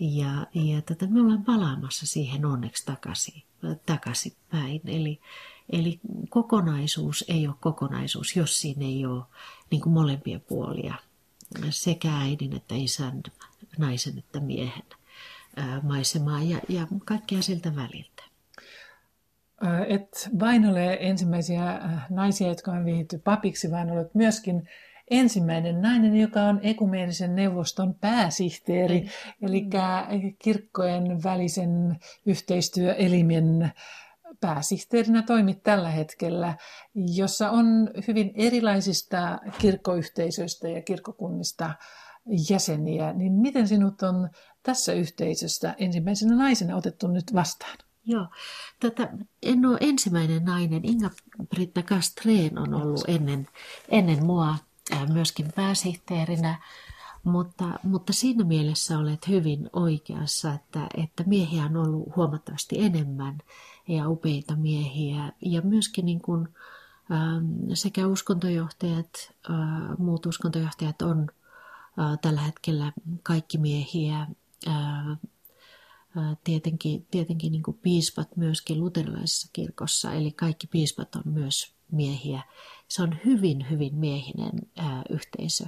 Ja, 0.00 0.46
ja 0.54 0.82
tota, 0.82 1.06
me 1.06 1.20
ollaan 1.20 1.44
palaamassa 1.44 2.06
siihen 2.06 2.44
onneksi 2.44 2.86
takaisin, 2.86 3.42
takaisinpäin. 3.86 4.80
Eli, 4.84 5.20
Eli 5.72 6.00
kokonaisuus 6.28 7.24
ei 7.28 7.46
ole 7.46 7.56
kokonaisuus, 7.60 8.36
jos 8.36 8.60
siinä 8.60 8.84
ei 8.84 9.06
ole 9.06 9.24
niin 9.70 9.80
kuin 9.80 9.92
molempia 9.92 10.40
puolia, 10.40 10.94
sekä 11.70 12.16
äidin 12.16 12.56
että 12.56 12.74
isän, 12.74 13.22
naisen 13.78 14.18
että 14.18 14.40
miehen 14.40 14.84
maisemaa 15.82 16.42
ja, 16.42 16.60
ja 16.68 16.86
kaikkea 17.04 17.42
siltä 17.42 17.76
väliltä. 17.76 18.17
Et 19.88 20.30
vain 20.40 20.66
ole 20.66 20.98
ensimmäisiä 21.00 21.80
naisia, 22.10 22.48
jotka 22.48 22.70
on 22.70 22.84
vihitty 22.84 23.18
papiksi, 23.18 23.70
vaan 23.70 23.90
olet 23.90 24.14
myöskin 24.14 24.68
ensimmäinen 25.10 25.80
nainen, 25.80 26.16
joka 26.16 26.42
on 26.42 26.60
ekumeenisen 26.62 27.34
neuvoston 27.34 27.94
pääsihteeri, 27.94 29.00
mm. 29.00 29.46
eli 29.46 29.66
kirkkojen 30.38 31.22
välisen 31.22 31.98
yhteistyöelimen 32.26 33.72
pääsihteerinä 34.40 35.22
toimit 35.22 35.62
tällä 35.62 35.90
hetkellä, 35.90 36.56
jossa 36.94 37.50
on 37.50 37.90
hyvin 38.08 38.30
erilaisista 38.34 39.38
kirkkoyhteisöistä 39.58 40.68
ja 40.68 40.82
kirkkokunnista 40.82 41.70
jäseniä, 42.50 43.12
niin 43.12 43.32
miten 43.32 43.68
sinut 43.68 44.02
on 44.02 44.28
tässä 44.62 44.92
yhteisössä 44.92 45.74
ensimmäisenä 45.78 46.36
naisena 46.36 46.76
otettu 46.76 47.06
nyt 47.08 47.34
vastaan? 47.34 47.78
Joo, 48.08 48.26
Tätä, 48.80 49.08
en 49.42 49.66
ole 49.66 49.78
ensimmäinen 49.80 50.44
nainen. 50.44 50.84
Inga-Britta 50.84 51.82
Kastreen 51.82 52.58
on 52.58 52.74
ollut 52.74 53.04
ennen, 53.08 53.48
ennen 53.88 54.26
mua 54.26 54.56
myöskin 55.12 55.52
pääsihteerinä, 55.56 56.62
mutta, 57.24 57.64
mutta 57.82 58.12
siinä 58.12 58.44
mielessä 58.44 58.98
olet 58.98 59.28
hyvin 59.28 59.70
oikeassa, 59.72 60.52
että, 60.52 60.86
että 60.94 61.24
miehiä 61.26 61.64
on 61.64 61.76
ollut 61.76 62.16
huomattavasti 62.16 62.84
enemmän 62.84 63.38
ja 63.88 64.08
upeita 64.08 64.56
miehiä. 64.56 65.32
Ja 65.40 65.62
myöskin 65.62 66.04
niin 66.06 66.20
kuin, 66.20 66.48
ähm, 67.12 67.72
sekä 67.74 68.06
uskontojohtajat, 68.06 69.34
äh, 69.50 69.98
muut 69.98 70.26
uskontojohtajat 70.26 71.02
on 71.02 71.26
äh, 71.98 72.18
tällä 72.22 72.40
hetkellä 72.40 72.92
kaikki 73.22 73.58
miehiä. 73.58 74.26
Tietenkin 76.44 77.06
tietenkin 77.10 77.52
niin 77.52 77.62
kuin 77.62 77.78
piispat 77.82 78.36
myöskin 78.36 78.80
luterilaisessa 78.80 79.48
kirkossa, 79.52 80.12
eli 80.12 80.32
kaikki 80.32 80.66
piispat 80.66 81.14
on 81.14 81.22
myös 81.24 81.72
miehiä. 81.92 82.42
Se 82.88 83.02
on 83.02 83.16
hyvin, 83.24 83.70
hyvin 83.70 83.94
miehinen 83.94 84.52
yhteisö. 85.10 85.64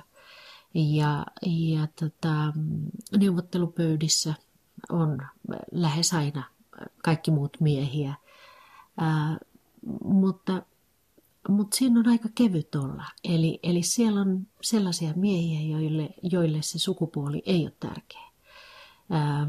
Ja, 0.74 1.26
ja 1.46 1.86
tota, 2.00 2.52
neuvottelupöydissä 3.18 4.34
on 4.88 5.18
lähes 5.72 6.12
aina 6.12 6.44
kaikki 7.04 7.30
muut 7.30 7.56
miehiä. 7.60 8.14
Ää, 8.96 9.38
mutta, 10.04 10.62
mutta 11.48 11.76
siinä 11.76 12.00
on 12.00 12.08
aika 12.08 12.28
kevyt 12.34 12.74
olla. 12.74 13.04
Eli, 13.24 13.58
eli 13.62 13.82
siellä 13.82 14.20
on 14.20 14.46
sellaisia 14.62 15.12
miehiä, 15.16 15.78
joille, 15.78 16.14
joille 16.22 16.62
se 16.62 16.78
sukupuoli 16.78 17.42
ei 17.46 17.62
ole 17.62 17.72
tärkeä, 17.80 18.29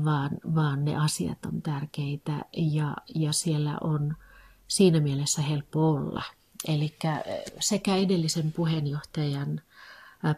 vaan, 0.05 0.29
vaan 0.55 0.85
ne 0.85 0.95
asiat 0.95 1.45
on 1.45 1.61
tärkeitä 1.61 2.45
ja, 2.57 2.95
ja 3.15 3.33
siellä 3.33 3.77
on 3.81 4.15
siinä 4.67 4.99
mielessä 4.99 5.41
helppo 5.41 5.89
olla. 5.89 6.23
Eli 6.67 6.95
sekä 7.59 7.95
edellisen 7.95 8.51
puheenjohtajan 8.51 9.61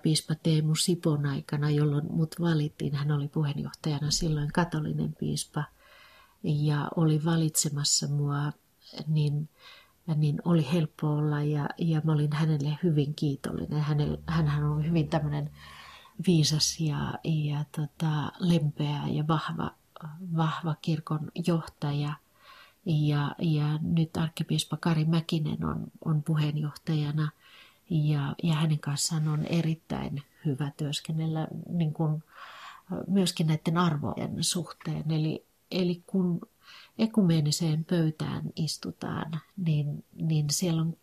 piispa 0.01 0.35
Teemu 0.35 0.75
Sipon 0.75 1.25
aikana, 1.25 1.69
jolloin 1.69 2.05
mut 2.11 2.35
valittiin. 2.39 2.95
Hän 2.95 3.11
oli 3.11 3.27
puheenjohtajana 3.27 4.11
silloin 4.11 4.51
katolinen 4.53 5.13
piispa 5.19 5.63
ja 6.43 6.89
oli 6.95 7.25
valitsemassa 7.25 8.07
mua, 8.07 8.51
niin, 9.07 9.49
niin 10.15 10.41
oli 10.45 10.67
helppo 10.73 11.07
olla 11.07 11.43
ja, 11.43 11.69
ja 11.77 12.01
mä 12.03 12.11
olin 12.11 12.33
hänelle 12.33 12.77
hyvin 12.83 13.15
kiitollinen. 13.15 13.81
Hänellä, 13.81 14.17
hänhän 14.27 14.63
on 14.63 14.85
hyvin 14.85 15.07
tämmöinen 15.09 15.49
viisas 16.27 16.79
ja, 16.79 17.13
ja 17.23 17.65
tota, 17.75 18.31
lempeä 18.39 19.01
ja 19.07 19.27
vahva, 19.27 19.71
vahva 20.35 20.75
kirkon 20.81 21.31
johtaja. 21.47 22.13
Ja, 22.85 23.35
ja 23.39 23.79
nyt 23.81 24.17
arkkipiispa 24.17 24.77
Kari 24.77 25.05
Mäkinen 25.05 25.65
on, 25.65 25.87
on 26.05 26.23
puheenjohtajana– 26.23 27.29
ja, 27.89 28.35
ja 28.43 28.53
hänen 28.53 28.79
kanssaan 28.79 29.27
on 29.27 29.45
erittäin 29.45 30.23
hyvä 30.45 30.71
työskennellä 30.77 31.47
niin 31.69 31.93
kuin, 31.93 32.23
myöskin 33.07 33.47
näiden 33.47 33.77
arvojen 33.77 34.43
suhteen. 34.43 35.11
Eli, 35.11 35.45
eli 35.71 36.03
kun 36.07 36.41
ekumeeniseen 36.97 37.85
pöytään 37.85 38.43
istutaan, 38.55 39.41
niin, 39.57 40.05
niin 40.13 40.45
siellä 40.49 40.81
on 40.81 40.97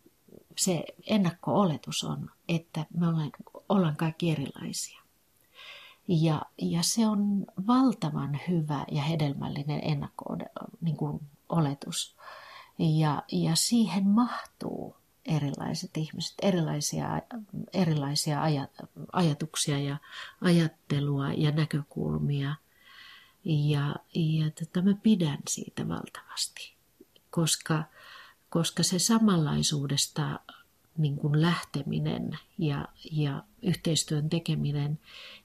se 0.57 0.83
ennakko-oletus 1.07 2.03
on, 2.03 2.29
että 2.47 2.85
me 2.97 3.07
ollaan, 3.07 3.31
ollaan 3.69 3.95
kaikki 3.95 4.31
erilaisia. 4.31 5.00
Ja, 6.07 6.41
ja 6.57 6.83
se 6.83 7.07
on 7.07 7.45
valtavan 7.67 8.39
hyvä 8.47 8.85
ja 8.91 9.01
hedelmällinen 9.01 9.81
ennakko-oletus. 9.83 12.15
Niin 12.77 12.99
ja, 12.99 13.23
ja 13.31 13.55
siihen 13.55 14.07
mahtuu 14.07 14.95
erilaiset 15.25 15.97
ihmiset, 15.97 16.35
erilaisia, 16.41 17.21
erilaisia 17.73 18.41
ajatuksia 19.11 19.79
ja 19.79 19.97
ajattelua 20.41 21.33
ja 21.33 21.51
näkökulmia. 21.51 22.55
Ja, 23.43 23.95
ja 24.15 24.51
tota, 24.51 24.81
mä 24.81 24.93
pidän 25.03 25.39
siitä 25.49 25.87
valtavasti, 25.87 26.73
koska, 27.29 27.83
koska 28.49 28.83
se 28.83 28.99
samanlaisuudesta 28.99 30.39
niin 30.97 31.15
kuin 31.15 31.41
lähteminen 31.41 32.39
ja, 32.57 32.87
ja 33.11 33.43
yhteistyön 33.61 34.29
tekeminen, 34.29 34.99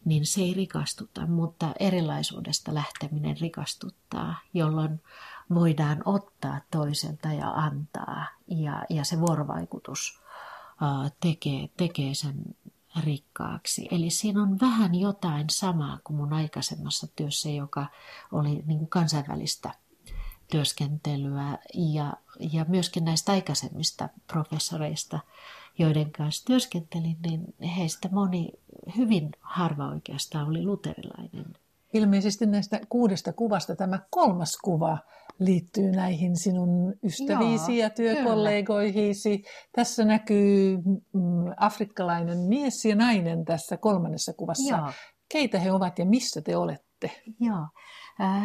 niin 0.05 0.27
se 0.27 0.41
ei 0.41 0.55
rikastuta, 0.55 1.27
mutta 1.27 1.75
erilaisuudesta 1.81 2.75
lähteminen 2.75 3.37
rikastuttaa, 3.41 4.41
jolloin 4.55 5.03
voidaan 5.55 6.03
ottaa 6.05 6.61
toiselta 6.71 7.29
ja 7.29 7.51
antaa. 7.51 8.27
Ja, 8.49 8.85
ja 8.91 9.05
se 9.05 9.21
vuorovaikutus 9.21 10.21
uh, 10.83 11.11
tekee, 11.21 11.69
tekee 11.77 12.15
sen 12.15 12.45
rikkaaksi. 13.05 13.89
Eli 13.91 14.11
siinä 14.11 14.43
on 14.43 14.61
vähän 14.61 14.95
jotain 14.95 15.51
samaa 15.51 15.99
kuin 16.05 16.17
mun 16.17 16.33
aikaisemmassa 16.33 17.07
työssä, 17.17 17.49
joka 17.49 17.87
oli 18.33 18.63
niin 18.67 18.79
kuin 18.79 18.89
kansainvälistä 18.89 19.75
työskentelyä 20.51 21.59
ja, 21.75 22.13
ja 22.53 22.65
myöskin 22.69 23.05
näistä 23.05 23.33
aikaisemmista 23.33 24.09
professoreista, 24.27 25.19
joiden 25.79 26.13
kanssa 26.13 26.45
työskentelin, 26.45 27.17
niin 27.27 27.55
heistä 27.77 28.09
moni, 28.13 28.49
hyvin 28.97 29.31
harva 29.41 29.89
oikeastaan 29.89 30.49
oli 30.49 30.65
luterilainen. 30.65 31.45
Ilmeisesti 31.93 32.47
näistä 32.47 32.81
kuudesta 32.89 33.33
kuvasta 33.33 33.77
tämä 33.77 34.01
kolmas 34.11 34.57
kuva 34.65 34.99
liittyy 35.39 35.91
näihin 35.91 36.37
sinun 36.37 36.95
ystäviisi 37.05 37.79
Joo, 37.79 37.87
ja 37.87 37.91
työkollegoihisi. 37.91 39.39
Kyllä. 39.39 39.51
Tässä 39.73 40.05
näkyy 40.05 40.77
mm, 41.13 41.23
afrikkalainen 41.57 42.39
mies 42.39 42.85
ja 42.85 42.97
nainen 42.97 43.45
tässä 43.45 43.77
kolmannessa 43.77 44.33
kuvassa. 44.33 44.77
Joo. 44.77 44.93
Keitä 45.29 45.59
he 45.59 45.73
ovat 45.73 45.99
ja 45.99 46.07
missä 46.07 46.43
te 46.43 46.57
olette? 46.57 47.11
Joo. 47.41 47.67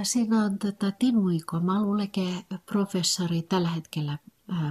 Siinä 0.03 0.43
on 0.43 0.59
tätä 0.59 0.91
Timuiko 0.91 1.59
Maluleke, 1.59 2.45
professori 2.65 3.41
tällä 3.41 3.69
hetkellä 3.69 4.17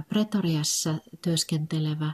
Pretoriassa 0.09 0.95
työskentelevä 1.21 2.13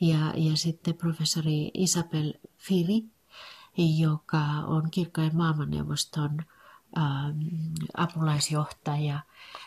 ja, 0.00 0.32
ja 0.36 0.56
sitten 0.56 0.94
professori 0.94 1.70
Isabel 1.74 2.32
Firi, 2.58 3.04
joka 3.98 4.44
on 4.66 4.90
kirkkojen 4.90 5.36
maailmanneuvoston 5.36 6.38
apulaisjohtaja. 7.96 9.20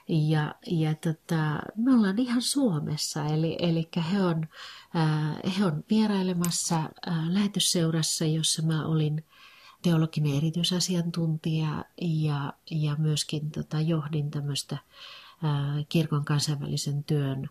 Ja, 0.08 0.56
ja 0.68 0.96
tota, 0.96 1.60
me 1.76 1.94
ollaan 1.94 2.20
ihan 2.20 2.42
Suomessa, 2.42 3.26
eli, 3.26 3.56
eli 3.60 3.90
he, 4.12 4.24
on, 4.24 4.48
äh, 4.96 5.58
he 5.58 5.66
on 5.66 5.84
vierailemassa 5.90 6.76
äh, 6.78 7.28
lähetysseurassa, 7.28 8.26
jossa 8.26 8.62
mä 8.62 8.86
olin 8.86 9.26
teologinen 9.82 10.38
erityisasiantuntija 10.38 11.86
ja, 12.02 12.54
ja 12.72 12.96
myöskin 12.98 13.52
tota, 13.52 13.82
johdin 13.82 14.32
tämmöistä 14.32 14.78
kirkon 15.90 16.26
kansainvälisen 16.26 17.04
työn 17.04 17.50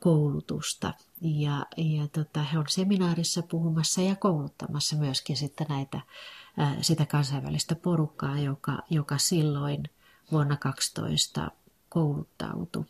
koulutusta. 0.00 0.94
Ja, 1.20 1.66
ja 1.76 2.08
tota, 2.08 2.42
he 2.42 2.58
on 2.58 2.64
seminaarissa 2.68 3.42
puhumassa 3.42 4.00
ja 4.00 4.16
kouluttamassa 4.16 4.96
myöskin 4.96 5.36
sitten 5.36 5.66
näitä 5.68 6.00
sitä 6.80 7.06
kansainvälistä 7.06 7.74
porukkaa, 7.74 8.38
joka, 8.38 8.78
joka 8.90 9.18
silloin 9.18 9.82
vuonna 10.32 10.56
12 10.56 11.50
kouluttautui 11.88 12.84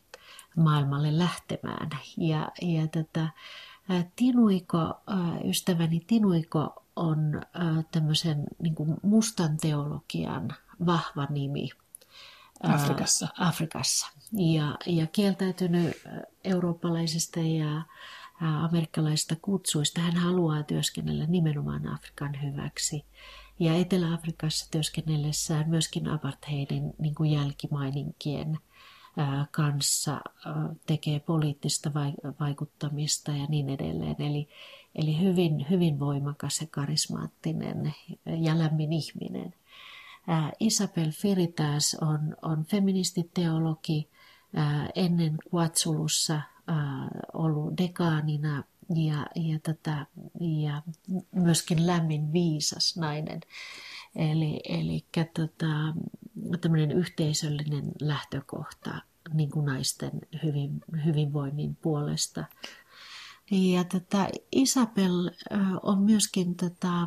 maailmalle 0.57 1.19
lähtemään. 1.19 1.91
Ja, 2.17 2.49
ja 2.63 2.87
tätä, 2.87 3.29
Tinuiko, 4.17 5.01
ystäväni 5.45 6.01
Tinuiko 6.07 6.85
on 6.97 7.43
tämmöisen 7.91 8.45
niin 8.63 8.75
kuin 8.75 8.97
mustan 9.03 9.57
teologian 9.57 10.49
vahva 10.87 11.27
nimi. 11.31 11.71
Afrikassa. 12.63 13.29
Afrikassa. 13.39 14.13
Ja, 14.33 14.79
ja 14.87 15.07
kieltäytynyt 15.07 15.97
eurooppalaisista 16.45 17.41
ja 17.41 17.83
amerikkalaisista 18.41 19.37
kutsuista. 19.43 20.01
Hän 20.01 20.17
haluaa 20.17 20.63
työskennellä 20.63 21.27
nimenomaan 21.27 21.89
Afrikan 21.89 22.43
hyväksi. 22.43 23.05
Ja 23.59 23.75
Etelä-Afrikassa 23.75 24.71
työskennellessään 24.71 25.71
myöskin 25.71 26.09
apartheidin 26.09 26.95
niin 26.99 27.15
kuin 27.15 27.31
jälkimaininkien 27.31 28.59
kanssa 29.51 30.21
tekee 30.87 31.21
poliittista 31.21 31.91
vaikuttamista 32.41 33.33
ja 33.33 33.47
niin 33.47 33.71
edelleen. 33.71 34.17
Eli, 34.19 34.49
eli 34.95 35.21
hyvin, 35.21 35.67
hyvin 35.71 36.01
voimakas 36.01 36.61
ja 36.61 36.67
karismaattinen 36.71 37.95
ja 38.27 38.59
lämmin 38.59 38.93
ihminen. 38.93 39.55
Isabel 40.61 41.11
Firitas 41.11 41.97
on, 42.01 42.37
on 42.43 42.65
feministiteologi, 42.65 44.09
ennen 44.95 45.37
Kuatsulussa 45.51 46.41
ollut 47.35 47.79
dekaanina 47.79 48.65
ja, 48.95 49.27
ja, 49.35 49.59
tätä, 49.63 50.07
ja 50.41 50.83
myöskin 51.33 51.87
lämmin 51.87 52.33
viisas 52.33 52.97
nainen. 52.97 53.41
Eli, 54.17 54.61
eli 54.69 55.05
tota, 55.35 55.67
tämmöinen 56.61 56.93
yhteisöllinen 56.93 57.93
lähtökohta 58.01 59.03
niin 59.35 59.51
kuin 59.51 59.67
naisten 59.67 60.11
hyvin, 60.43 60.81
hyvinvoinnin 61.05 61.77
puolesta. 61.77 62.45
Ja 63.51 63.85
tätä 63.85 64.29
Isabel 64.53 65.31
on 65.83 66.03
myöskin 66.03 66.55
tätä, 66.55 67.07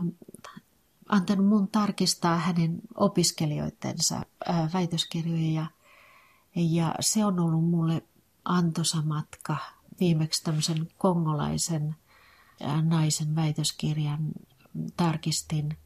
antanut 1.10 1.48
mun 1.48 1.68
tarkistaa 1.68 2.38
hänen 2.38 2.82
opiskelijoitensa 2.96 4.22
väitöskirjoja. 4.74 5.66
Ja 6.56 6.96
se 7.00 7.26
on 7.26 7.40
ollut 7.40 7.70
mulle 7.70 8.04
antoisa 8.46 9.02
matka 9.02 9.58
viimeksi 10.00 10.44
tämmöisen 10.44 10.88
kongolaisen 10.98 11.96
naisen 12.82 13.36
väitöskirjan 13.36 14.32
tarkistin. 14.98 15.78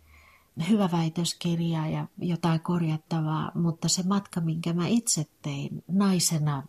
Hyvä 0.69 0.89
väitöskirja 0.91 1.87
ja 1.87 2.07
jotain 2.17 2.59
korjattavaa, 2.59 3.51
mutta 3.55 3.87
se 3.87 4.03
matka, 4.03 4.41
minkä 4.41 4.73
mä 4.73 4.87
itse 4.87 5.25
tein 5.41 5.83
naisena 5.87 6.63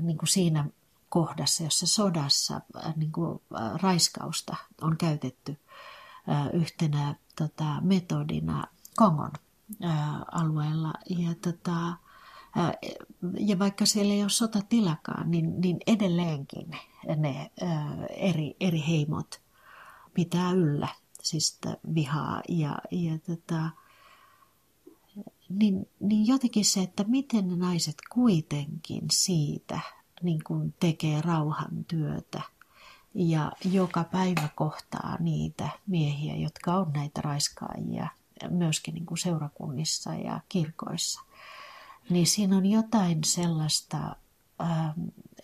niin 0.00 0.18
kuin 0.18 0.28
siinä 0.28 0.64
kohdassa, 1.08 1.64
jossa 1.64 1.86
sodassa 1.86 2.60
niin 2.96 3.12
kuin 3.12 3.40
raiskausta 3.82 4.56
on 4.80 4.96
käytetty 4.96 5.58
yhtenä 6.52 7.14
tota, 7.36 7.80
metodina 7.80 8.64
Kongon 8.96 9.32
alueella. 10.32 10.92
Ja, 11.10 11.34
tota, 11.42 11.96
ja 13.38 13.58
vaikka 13.58 13.86
siellä 13.86 14.12
ei 14.12 14.22
ole 14.22 14.30
sotatilakaan, 14.30 15.30
niin, 15.30 15.60
niin 15.60 15.78
edelleenkin 15.86 16.70
ne 17.16 17.50
eri, 18.10 18.56
eri 18.60 18.84
heimot 18.88 19.40
pitää 20.14 20.52
yllä 20.52 20.88
siis 21.22 21.60
vihaa. 21.94 22.42
Ja, 22.48 22.78
ja 22.90 23.18
tota, 23.18 23.70
niin, 25.48 25.88
niin 26.00 26.26
jotenkin 26.26 26.64
se, 26.64 26.82
että 26.82 27.04
miten 27.04 27.48
ne 27.48 27.56
naiset 27.56 27.96
kuitenkin 28.12 29.02
siitä 29.12 29.80
niin 30.22 30.44
kuin 30.46 30.74
tekee 30.80 31.20
rauhan 31.20 31.84
työtä 31.88 32.42
ja 33.14 33.52
joka 33.64 34.04
päivä 34.04 34.48
kohtaa 34.54 35.16
niitä 35.20 35.68
miehiä, 35.86 36.36
jotka 36.36 36.74
on 36.74 36.92
näitä 36.92 37.20
raiskaajia 37.20 38.08
myöskin 38.50 38.94
niin 38.94 39.06
kuin 39.06 39.18
seurakunnissa 39.18 40.14
ja 40.14 40.40
kirkoissa. 40.48 41.20
Niin 42.10 42.26
siinä 42.26 42.56
on 42.56 42.66
jotain 42.66 43.24
sellaista, 43.24 44.16
äh, 44.60 44.94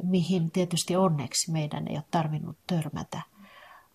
mihin 0.02 0.50
tietysti 0.50 0.96
onneksi 0.96 1.52
meidän 1.52 1.88
ei 1.88 1.96
ole 1.96 2.04
tarvinnut 2.10 2.56
törmätä, 2.66 3.22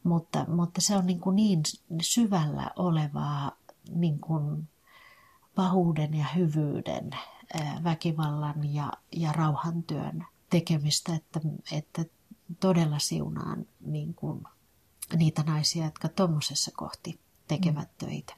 mutta, 0.03 0.45
mutta 0.49 0.81
se 0.81 0.95
on 0.95 1.05
niin, 1.05 1.19
kuin 1.19 1.35
niin 1.35 1.63
syvällä 2.01 2.71
olevaa 2.75 3.51
niin 3.89 4.19
kuin 4.19 4.69
pahuuden 5.55 6.13
ja 6.13 6.25
hyvyyden, 6.35 7.09
väkivallan 7.83 8.73
ja, 8.73 8.93
ja 9.11 9.31
rauhantyön 9.31 10.25
tekemistä, 10.49 11.15
että, 11.15 11.39
että 11.71 12.05
todella 12.59 12.99
siunaan 12.99 13.65
niin 13.85 14.13
kuin, 14.13 14.43
niitä 15.15 15.43
naisia, 15.43 15.85
jotka 15.85 16.09
tuommoisessa 16.09 16.71
kohti 16.75 17.19
tekevät 17.47 17.89
mm. 17.89 18.07
töitä. 18.07 18.33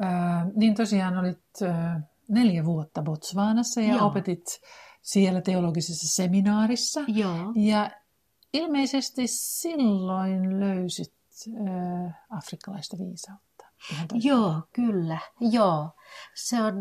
Ää, 0.00 0.46
niin 0.56 0.74
tosiaan 0.74 1.18
olit 1.18 1.62
ä, 1.62 2.00
neljä 2.28 2.64
vuotta 2.64 3.02
Botswanassa 3.02 3.80
ja 3.80 3.94
Joo. 3.94 4.06
opetit 4.06 4.60
siellä 5.02 5.40
teologisessa 5.40 6.08
seminaarissa. 6.08 7.00
Joo. 7.08 7.52
Ja 7.54 7.90
ilmeisesti 8.56 9.26
silloin 9.26 10.60
löysit 10.60 11.14
ä, 11.48 12.10
afrikkalaista 12.30 12.96
viisautta. 12.98 13.64
Joo, 14.14 14.62
kyllä. 14.72 15.18
Joo. 15.40 15.90
Se 16.34 16.62
on, 16.62 16.74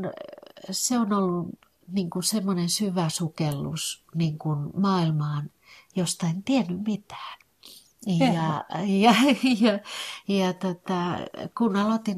se 0.71 0.99
on 0.99 1.13
ollut 1.13 1.47
niin 1.91 2.09
kuin 2.09 2.23
semmoinen 2.23 2.69
syvä 2.69 3.09
sukellus 3.09 4.05
niin 4.15 4.37
kuin 4.37 4.69
maailmaan, 4.77 5.51
josta 5.95 6.27
en 6.27 6.43
tiennyt 6.43 6.83
mitään. 6.87 7.39
Ja, 8.19 8.65
ja, 8.85 9.15
ja, 9.61 9.79
ja 10.27 10.53
tota, 10.53 11.17
kun 11.57 11.75
aloitin 11.75 12.17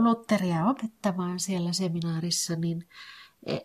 Lutteria 0.00 0.66
opettamaan 0.66 1.40
siellä 1.40 1.72
seminaarissa, 1.72 2.56
niin 2.56 2.88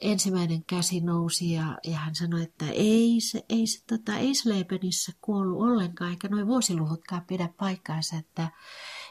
ensimmäinen 0.02 0.63
käsi 0.63 1.02
nousi 1.02 1.54
ja, 1.54 1.78
ja 1.84 1.98
hän 1.98 2.15
sanoi, 2.15 2.44
että 2.44 2.65
ei 2.74 3.18
se, 3.22 3.46
ei 3.50 3.68
se 3.68 3.84
tota, 3.88 4.18
Eisleipenissä 4.18 5.12
kuollut 5.22 5.62
ollenkaan, 5.62 6.12
eikä 6.12 6.28
noin 6.28 6.48
vuosiluhutkaan 6.48 7.26
pidä 7.28 7.50
paikkaansa, 7.58 8.15
että, 8.15 8.50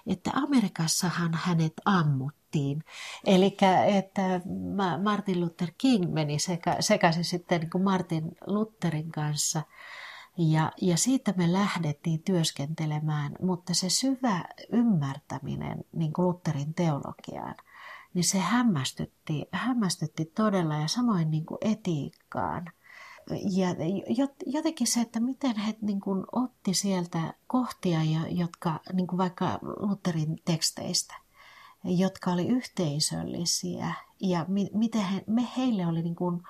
että 0.07 0.31
Amerikassahan 0.35 1.35
hänet 1.35 1.73
ammuttiin. 1.85 2.85
Eli 3.25 3.57
että 3.87 4.41
Martin 5.03 5.41
Luther 5.41 5.71
King 5.79 6.13
meni 6.13 6.39
sekä, 6.39 6.77
sekaisin 6.81 7.25
sitten 7.25 7.61
niin 7.61 7.71
kuin 7.71 7.85
Martin 7.85 8.31
Lutherin 8.47 9.13
kanssa– 9.13 9.63
ja, 10.39 10.73
ja 10.81 10.97
siitä 10.97 11.35
me 11.37 11.53
lähdettiin 11.53 12.23
työskentelemään, 12.23 13.33
mutta 13.43 13.75
se 13.75 13.91
syvä 13.91 14.45
ymmärtäminen 14.73 15.85
niin 15.93 16.13
kuin 16.13 16.27
Lutherin 16.29 16.75
teologiaan, 16.75 17.55
niin 18.19 18.25
se 18.25 18.39
hämmästytti, 18.39 19.47
hämmästytti 19.53 20.25
todella 20.25 20.75
ja 20.75 20.89
samoin 20.89 21.31
niin 21.31 21.47
kuin 21.47 21.59
etiikkaan. 21.61 22.73
Ja 23.51 23.69
jotenkin 24.47 24.87
se, 24.87 25.01
että 25.01 25.21
miten 25.21 25.57
he 25.57 25.75
niin 25.81 26.01
kuin 26.01 26.25
otti 26.33 26.75
sieltä 26.75 27.35
kohtia, 27.47 28.01
jotka 28.31 28.81
niin 28.93 29.07
kuin 29.07 29.19
vaikka 29.19 29.59
Lutherin 29.63 30.39
teksteistä, 30.45 31.15
jotka 31.85 32.33
oli 32.33 32.47
yhteisöllisiä 32.47 33.95
ja 34.21 34.47
miten 34.75 35.03
he, 35.03 35.25
me 35.27 35.49
heille 35.57 35.87
oli 35.87 36.03
niin 36.03 36.17
kuin, 36.17 36.43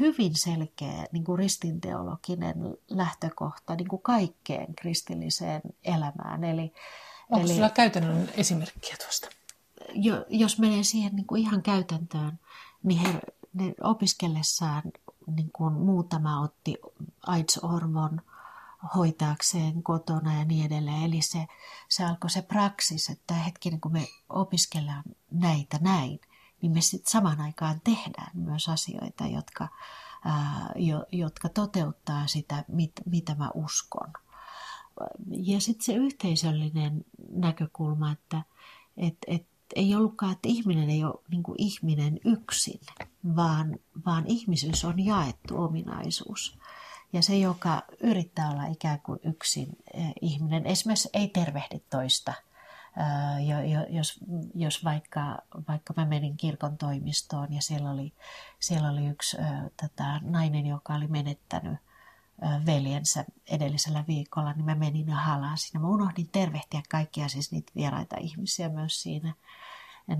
hyvin 0.00 0.36
selkeä 0.36 1.06
niin 1.12 1.24
kuin 1.24 1.38
ristinteologinen 1.38 2.56
lähtökohta 2.88 3.74
niin 3.74 3.88
kuin 3.88 4.02
kaikkeen 4.02 4.74
kristilliseen 4.74 5.62
elämään. 5.84 6.44
Eli, 6.44 6.72
Onko 7.30 7.46
eli, 7.46 7.54
sulla 7.54 7.70
käytännön 7.70 8.28
esimerkkiä 8.36 8.96
tuosta? 8.98 9.43
Jo, 9.92 10.24
jos 10.28 10.58
menee 10.58 10.82
siihen 10.82 11.16
niin 11.16 11.26
kuin 11.26 11.42
ihan 11.42 11.62
käytäntöön, 11.62 12.38
niin 12.82 13.00
he, 13.00 13.20
ne 13.52 13.74
opiskellessaan 13.82 14.82
niin 15.26 15.50
kuin 15.52 15.74
muutama 15.74 16.40
otti 16.40 16.76
AIDS-orvon 17.26 18.20
hoitaakseen 18.94 19.82
kotona 19.82 20.38
ja 20.38 20.44
niin 20.44 20.66
edelleen. 20.66 21.02
Eli 21.02 21.22
se, 21.22 21.46
se 21.88 22.04
alkoi 22.04 22.30
se 22.30 22.42
praksis, 22.42 23.10
että 23.10 23.34
hetkinen 23.34 23.80
kun 23.80 23.92
me 23.92 24.06
opiskellaan 24.28 25.04
näitä 25.30 25.78
näin, 25.80 26.20
niin 26.62 26.72
me 26.72 26.80
sitten 26.80 27.10
samaan 27.10 27.40
aikaan 27.40 27.80
tehdään 27.84 28.30
myös 28.34 28.68
asioita, 28.68 29.26
jotka, 29.26 29.68
ää, 30.24 30.72
jo, 30.76 31.06
jotka 31.12 31.48
toteuttaa 31.48 32.26
sitä, 32.26 32.64
mit, 32.68 32.92
mitä 33.06 33.34
mä 33.34 33.50
uskon. 33.54 34.12
Ja 35.30 35.60
sitten 35.60 35.84
se 35.84 35.94
yhteisöllinen 35.94 37.04
näkökulma, 37.30 38.12
että 38.12 38.42
et, 38.96 39.16
et, 39.26 39.46
ei 39.76 39.94
ollutkaan, 39.94 40.32
että 40.32 40.48
ihminen 40.48 40.90
ei 40.90 41.04
ole 41.04 41.22
niin 41.30 41.42
ihminen 41.58 42.18
yksin, 42.24 42.80
vaan, 43.36 43.78
vaan 44.06 44.24
ihmisyys 44.26 44.84
on 44.84 45.04
jaettu 45.04 45.56
ominaisuus. 45.56 46.58
Ja 47.12 47.22
se, 47.22 47.38
joka 47.38 47.82
yrittää 48.00 48.50
olla 48.50 48.66
ikään 48.66 49.00
kuin 49.00 49.20
yksin 49.24 49.68
ihminen, 50.20 50.66
esimerkiksi 50.66 51.08
ei 51.12 51.28
tervehdi 51.28 51.80
toista– 51.90 52.34
jos, 53.88 54.20
jos 54.54 54.84
vaikka, 54.84 55.38
vaikka 55.68 55.94
mä 55.96 56.04
menin 56.04 56.36
kirkon 56.36 56.78
toimistoon 56.78 57.52
ja 57.52 57.62
siellä 57.62 57.90
oli, 57.90 58.12
siellä 58.60 58.90
oli 58.90 59.06
yksi 59.06 59.36
tätä, 59.76 60.20
nainen, 60.22 60.66
joka 60.66 60.94
oli 60.94 61.06
menettänyt 61.06 61.78
veljensä 62.66 63.24
edellisellä 63.50 64.04
viikolla, 64.08 64.52
niin 64.52 64.64
mä 64.64 64.74
menin 64.74 65.08
ja 65.08 65.16
halasin. 65.16 65.80
Mä 65.80 65.88
unohdin 65.88 66.28
tervehtiä 66.28 66.82
kaikkia 66.88 67.28
siis 67.28 67.52
niitä 67.52 67.72
vieraita 67.76 68.16
ihmisiä 68.20 68.68
myös 68.68 69.02
siinä. 69.02 69.34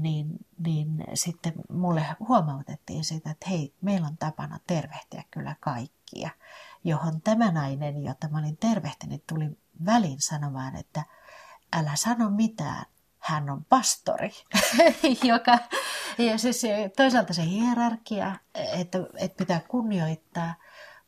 Niin, 0.00 0.26
niin 0.58 1.04
sitten 1.14 1.52
mulle 1.72 2.06
huomautettiin 2.28 3.04
sitä, 3.04 3.30
että 3.30 3.50
hei, 3.50 3.74
meillä 3.80 4.06
on 4.06 4.16
tapana 4.16 4.58
tervehtiä 4.66 5.24
kyllä 5.30 5.56
kaikkia. 5.60 6.30
Johon 6.84 7.20
tämä 7.20 7.50
nainen, 7.50 8.04
jota 8.04 8.28
mä 8.28 8.38
olin 8.38 8.56
tervehtinyt, 8.56 9.26
tuli 9.26 9.58
väliin 9.86 10.20
sanomaan, 10.20 10.76
että– 10.76 11.04
älä 11.74 11.96
sano 11.96 12.30
mitään, 12.30 12.84
hän 13.18 13.50
on 13.50 13.64
pastori. 13.64 14.30
Joka, 15.32 15.58
ja 16.18 16.38
siis 16.38 16.62
toisaalta 16.96 17.34
se 17.34 17.44
hierarkia, 17.44 18.36
että, 18.54 18.98
että 19.16 19.38
pitää 19.38 19.60
kunnioittaa, 19.68 20.54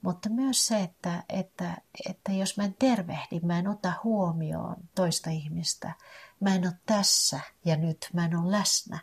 mutta 0.07 0.29
myös 0.29 0.67
se, 0.67 0.81
että, 0.81 1.25
että, 1.29 1.77
että 2.11 2.33
jos 2.33 2.57
mä 2.57 2.65
en 2.65 2.75
tervehdi, 2.79 3.41
mä 3.41 3.59
en 3.59 3.69
ota 3.69 3.93
huomioon 4.05 4.77
toista 4.95 5.31
ihmistä, 5.31 5.95
mä 6.41 6.55
en 6.55 6.65
ole 6.65 6.79
tässä 6.87 7.41
ja 7.65 7.77
nyt, 7.77 8.11
mä 8.13 8.25
en 8.25 8.37
ole 8.37 8.53
läsnä, 8.53 8.99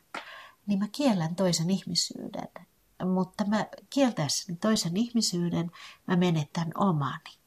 niin 0.65 0.79
mä 0.79 0.87
kiellän 0.91 1.35
toisen 1.35 1.69
ihmisyyden. 1.69 2.47
Mutta 3.13 3.45
mä 3.45 3.67
kieltäessäni 3.89 4.57
toisen 4.57 4.97
ihmisyyden, 4.97 5.71
mä 6.07 6.15
menetän 6.15 6.71
omani. 6.75 7.37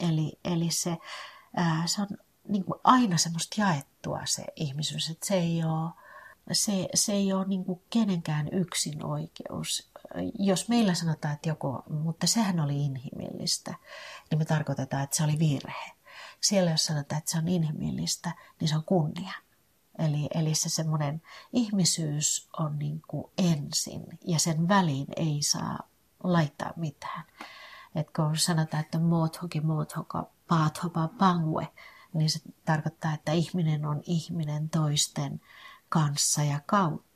Eli, 0.00 0.38
eli 0.44 0.70
se, 0.70 0.98
ää, 1.56 1.82
se 1.86 2.02
on 2.02 2.08
niin 2.48 2.64
kuin 2.64 2.80
aina 2.84 3.18
semmoista 3.18 3.60
jaettua 3.60 4.20
se 4.24 4.44
ihmisyys, 4.56 5.10
että 5.10 5.26
se 5.26 5.34
ei 5.34 5.64
ole, 5.64 5.90
se, 6.52 6.88
se 6.94 7.12
ei 7.12 7.32
ole 7.32 7.44
niin 7.46 7.64
kuin 7.64 7.82
kenenkään 7.90 8.48
yksin 8.52 9.04
oikeus. 9.04 9.91
Jos 10.38 10.68
meillä 10.68 10.94
sanotaan, 10.94 11.34
että 11.34 11.48
joku, 11.48 11.82
mutta 11.90 12.26
sehän 12.26 12.60
oli 12.60 12.84
inhimillistä, 12.84 13.74
niin 14.30 14.38
me 14.38 14.44
tarkoitetaan, 14.44 15.02
että 15.02 15.16
se 15.16 15.24
oli 15.24 15.38
virhe. 15.38 15.92
Siellä 16.40 16.70
jos 16.70 16.84
sanotaan, 16.84 17.18
että 17.18 17.30
se 17.30 17.38
on 17.38 17.48
inhimillistä, 17.48 18.32
niin 18.60 18.68
se 18.68 18.76
on 18.76 18.84
kunnia. 18.84 19.32
Eli, 19.98 20.28
eli 20.34 20.54
se 20.54 20.68
semmoinen 20.68 21.22
ihmisyys 21.52 22.48
on 22.58 22.78
niin 22.78 23.02
kuin 23.08 23.32
ensin 23.38 24.04
ja 24.26 24.38
sen 24.38 24.68
väliin 24.68 25.06
ei 25.16 25.42
saa 25.42 25.78
laittaa 26.24 26.72
mitään. 26.76 27.24
Et 27.94 28.10
kun 28.10 28.36
sanotaan, 28.36 28.84
että 28.84 28.98
muothoki 28.98 29.60
muothoka 29.60 30.30
paathopa 30.48 31.08
pangue, 31.08 31.68
niin 32.14 32.30
se 32.30 32.40
tarkoittaa, 32.64 33.14
että 33.14 33.32
ihminen 33.32 33.86
on 33.86 34.02
ihminen 34.06 34.68
toisten 34.68 35.40
kanssa 35.88 36.42
ja 36.42 36.60
kautta. 36.66 37.11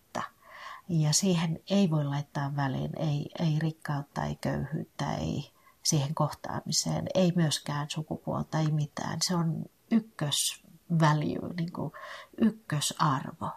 Ja 0.89 1.13
siihen 1.13 1.61
ei 1.71 1.91
voi 1.91 2.05
laittaa 2.05 2.57
väliin, 2.57 2.91
ei, 2.99 3.31
ei 3.39 3.59
rikkautta, 3.59 4.25
ei 4.25 4.37
köyhyyttä, 4.37 5.15
ei 5.15 5.51
siihen 5.83 6.15
kohtaamiseen, 6.15 7.07
ei 7.15 7.33
myöskään 7.37 7.91
sukupuolta, 7.91 8.59
ei 8.59 8.71
mitään. 8.71 9.19
Se 9.23 9.35
on 9.35 9.65
ykkösvalue, 9.91 11.55
niin 11.57 11.73
kuin 11.73 11.93
ykkösarvo. 12.41 13.51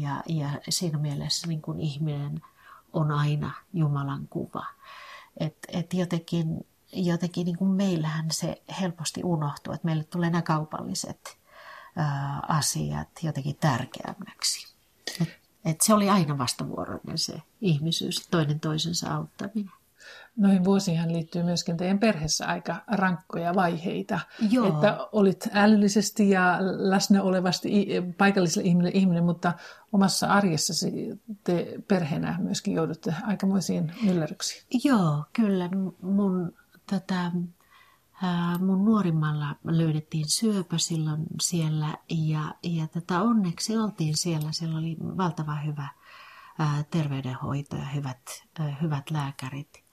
ja, 0.00 0.22
ja 0.26 0.50
siinä 0.68 0.98
mielessä 0.98 1.46
niin 1.46 1.62
kuin 1.62 1.80
ihminen 1.80 2.40
on 2.92 3.10
aina 3.10 3.54
Jumalan 3.72 4.28
kuva. 4.28 4.66
Et, 5.40 5.56
et 5.72 5.94
jotenkin 5.94 6.66
jotenkin 6.92 7.44
niin 7.44 7.58
kuin 7.58 7.70
meillähän 7.70 8.30
se 8.30 8.62
helposti 8.80 9.20
unohtuu, 9.24 9.74
että 9.74 9.84
meille 9.84 10.04
tulee 10.04 10.30
nämä 10.30 10.42
kaupalliset 10.42 11.38
ää, 11.96 12.40
asiat 12.48 13.08
jotenkin 13.22 13.56
tärkeämmäksi. 13.56 14.74
Et, 15.20 15.47
et 15.64 15.80
se 15.80 15.94
oli 15.94 16.08
aina 16.08 16.38
vastavuoroinen 16.38 17.18
se 17.18 17.42
ihmisyys, 17.60 18.28
toinen 18.30 18.60
toisensa 18.60 19.14
auttaminen. 19.14 19.72
Noihin 20.36 20.64
vuosiin 20.64 21.12
liittyy 21.12 21.42
myöskin 21.42 21.76
teidän 21.76 21.98
perheessä 21.98 22.46
aika 22.46 22.76
rankkoja 22.86 23.54
vaiheita. 23.54 24.20
Joo. 24.50 24.66
Että 24.68 25.08
olit 25.12 25.48
älyllisesti 25.52 26.30
ja 26.30 26.58
läsnä 26.60 27.22
olevasti 27.22 27.86
paikalliselle 28.18 28.90
ihminen, 28.94 29.24
mutta 29.24 29.52
omassa 29.92 30.26
arjessasi 30.26 31.20
te 31.44 31.74
perheenä 31.88 32.38
myöskin 32.40 32.74
joudutte 32.74 33.14
aikamoisiin 33.22 33.92
ylläryksiin. 34.10 34.62
Joo, 34.84 35.24
kyllä. 35.32 35.70
Mun 36.02 36.54
tätä, 36.86 37.20
ää, 37.20 37.32
mun 38.58 38.84
nuorimmalla 38.84 39.56
löydettiin 39.64 40.28
syöpä 40.28 40.78
silloin 40.78 41.26
siellä 41.40 41.96
ja, 42.10 42.54
ja 42.62 42.86
tätä 42.86 43.22
onneksi 43.22 43.78
oltiin 43.78 44.16
siellä. 44.16 44.52
Siellä 44.52 44.78
oli 44.78 44.96
valtava 45.00 45.54
hyvä 45.54 45.88
terveydenhoito 46.90 47.76
ja 47.76 47.84
hyvät, 47.84 48.46
hyvät 48.82 49.10
lääkärit. 49.10 49.84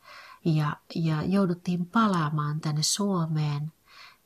Ja, 0.45 0.77
ja 0.95 1.23
jouduttiin 1.23 1.85
palaamaan 1.85 2.61
tänne 2.61 2.83
Suomeen 2.83 3.73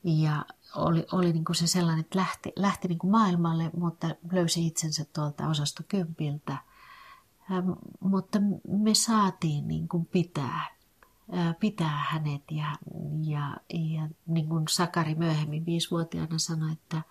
ja 0.04 0.44
oli, 0.74 1.06
oli 1.12 1.32
niin 1.32 1.44
kuin 1.44 1.56
se 1.56 1.66
sellainen, 1.66 2.00
että 2.00 2.18
lähti, 2.18 2.52
lähti 2.56 2.88
niin 2.88 2.98
kuin 2.98 3.10
maailmalle, 3.10 3.70
mutta 3.76 4.08
löysi 4.32 4.66
itsensä 4.66 5.04
tuolta 5.14 5.48
osastokympiltä. 5.48 6.56
mutta 8.00 8.38
me 8.68 8.94
saatiin 8.94 9.68
niin 9.68 9.88
kuin 9.88 10.06
pitää 10.06 10.79
pitää 11.60 12.04
hänet 12.10 12.42
ja, 12.50 12.76
ja, 13.22 13.56
ja 13.94 14.08
niin 14.26 14.48
kuin 14.48 14.68
Sakari 14.68 15.14
myöhemmin 15.14 15.66
viisivuotiaana 15.66 16.38
sanoi, 16.38 16.72
että, 16.72 17.02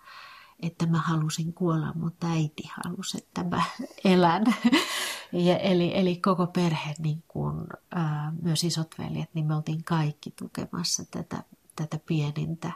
että 0.59 0.85
mä 0.85 0.97
halusin 0.97 1.53
kuolla, 1.53 1.93
mutta 1.93 2.27
äiti 2.27 2.63
halusi, 2.83 3.17
että 3.17 3.43
mä 3.43 3.63
elän. 4.13 4.43
Ja 5.31 5.57
eli, 5.57 5.97
eli 5.97 6.15
koko 6.15 6.47
perhe, 6.47 6.93
niin 6.99 7.23
kuin, 7.27 7.67
myös 8.41 8.63
isot 8.63 8.95
veljet, 8.99 9.29
niin 9.33 9.45
me 9.45 9.55
oltiin 9.55 9.83
kaikki 9.83 10.31
tukemassa 10.31 11.05
tätä, 11.11 11.43
tätä 11.75 11.99
pienintä. 12.05 12.71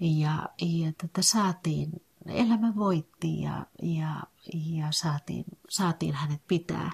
Ja, 0.00 0.48
ja 0.60 0.92
tätä 0.98 1.22
saatiin, 1.22 2.02
elämä 2.26 2.76
voitti 2.76 3.42
ja, 3.42 3.66
ja, 3.82 4.22
ja 4.54 4.86
saatiin, 4.90 5.44
saatiin 5.68 6.14
hänet 6.14 6.42
pitää 6.48 6.90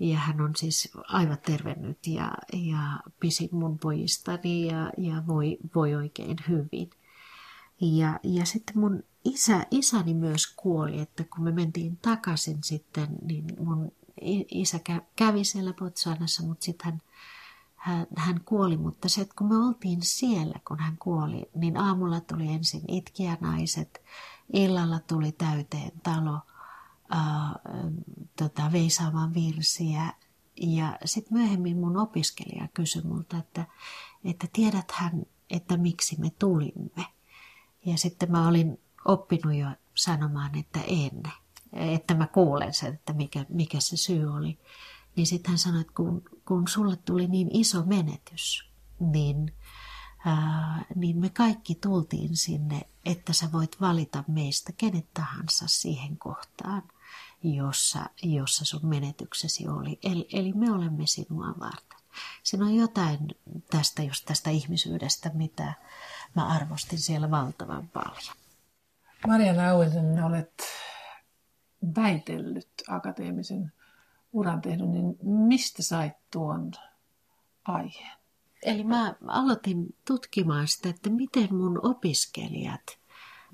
ja 0.00 0.18
hän 0.18 0.40
on 0.40 0.56
siis 0.56 0.92
aivan 1.08 1.38
tervennyt 1.46 2.06
ja, 2.06 2.32
ja 2.52 3.00
pisin 3.20 3.48
mun 3.52 3.78
pojistani 3.78 4.66
ja, 4.66 4.92
ja 4.98 5.22
voi, 5.26 5.58
voi 5.74 5.94
oikein 5.94 6.36
hyvin. 6.48 6.90
Ja, 7.80 8.20
ja 8.22 8.44
sitten 8.44 8.78
mun 8.78 9.02
isä, 9.24 9.66
isäni 9.70 10.14
myös 10.14 10.54
kuoli, 10.56 11.00
että 11.00 11.24
kun 11.24 11.44
me 11.44 11.52
mentiin 11.52 11.96
takaisin 11.96 12.58
sitten, 12.62 13.08
niin 13.22 13.44
mun 13.58 13.92
isä 14.50 14.80
kävi 15.16 15.44
siellä 15.44 15.72
Botswanassa, 15.72 16.42
mutta 16.42 16.64
sitten 16.64 16.84
hän, 16.84 17.00
hän, 17.76 18.06
hän 18.16 18.40
kuoli. 18.44 18.76
Mutta 18.76 19.08
se, 19.08 19.20
että 19.20 19.34
kun 19.38 19.48
me 19.48 19.66
oltiin 19.66 20.02
siellä, 20.02 20.60
kun 20.68 20.78
hän 20.78 20.96
kuoli, 20.98 21.50
niin 21.54 21.76
aamulla 21.76 22.20
tuli 22.20 22.48
ensin 22.48 22.82
naiset, 23.40 24.02
illalla 24.52 24.98
tuli 24.98 25.32
täyteen 25.32 25.92
talo– 26.02 26.38
äh, 27.14 27.60
tota, 28.36 28.72
veisaamaan 28.72 29.34
virsiä. 29.34 30.12
Ja 30.56 30.98
sitten 31.04 31.38
myöhemmin 31.38 31.76
mun 31.76 31.96
opiskelija 31.96 32.68
kysyi 32.74 33.02
multa, 33.02 33.36
että, 33.36 33.66
että 34.24 34.46
tiedäthän, 34.52 35.22
että 35.50 35.76
miksi 35.76 36.20
me 36.20 36.30
tulimme. 36.30 37.06
Ja 37.86 37.98
sitten 37.98 38.30
mä 38.30 38.48
olin 38.48 38.80
oppinut 39.04 39.54
jo 39.54 39.66
sanomaan, 39.94 40.58
että 40.58 40.80
en. 40.86 41.22
Että 41.72 42.14
mä 42.14 42.26
kuulen 42.26 42.74
sen, 42.74 42.94
että 42.94 43.12
mikä, 43.12 43.46
mikä 43.48 43.80
se 43.80 43.96
syy 43.96 44.36
oli. 44.36 44.58
Niin 45.16 45.26
sitten 45.26 45.50
hän 45.50 45.58
sanoi, 45.58 45.80
että 45.80 45.92
kun, 45.96 46.22
kun 46.44 46.68
sulle 46.68 46.96
tuli 46.96 47.26
niin 47.26 47.48
iso 47.52 47.82
menetys, 47.84 48.70
niin, 49.00 49.54
ää, 50.26 50.84
niin 50.94 51.18
me 51.18 51.30
kaikki 51.30 51.74
tultiin 51.74 52.36
sinne, 52.36 52.88
että 53.04 53.32
sä 53.32 53.52
voit 53.52 53.80
valita 53.80 54.24
meistä 54.28 54.72
kenet 54.72 55.14
tahansa 55.14 55.64
siihen 55.68 56.16
kohtaan– 56.16 56.82
jossa, 57.42 58.06
jossa 58.22 58.64
sun 58.64 58.86
menetyksesi 58.86 59.68
oli. 59.68 59.98
Eli, 60.02 60.28
eli 60.32 60.52
me 60.52 60.72
olemme 60.72 61.06
sinua 61.06 61.54
varten. 61.60 61.98
Siinä 62.42 62.64
on 62.64 62.74
jotain 62.74 63.18
tästä, 63.70 64.02
just 64.02 64.24
tästä 64.24 64.50
ihmisyydestä, 64.50 65.30
mitä 65.34 65.74
mä 66.36 66.46
arvostin 66.46 66.98
siellä 66.98 67.30
valtavan 67.30 67.88
paljon. 67.88 68.36
Maria 69.26 69.56
Lauinen, 69.56 70.24
olet 70.24 70.64
väitellyt 71.96 72.68
akateemisen 72.88 73.72
uran 74.32 74.60
tehnyt, 74.60 74.88
niin 74.88 75.18
mistä 75.22 75.82
sait 75.82 76.12
tuon 76.30 76.72
aiheen? 77.64 78.20
Eli 78.62 78.84
mä 78.84 79.14
aloitin 79.26 79.96
tutkimaan 80.04 80.68
sitä, 80.68 80.88
että 80.88 81.10
miten 81.10 81.54
mun 81.54 81.86
opiskelijat 81.86 82.98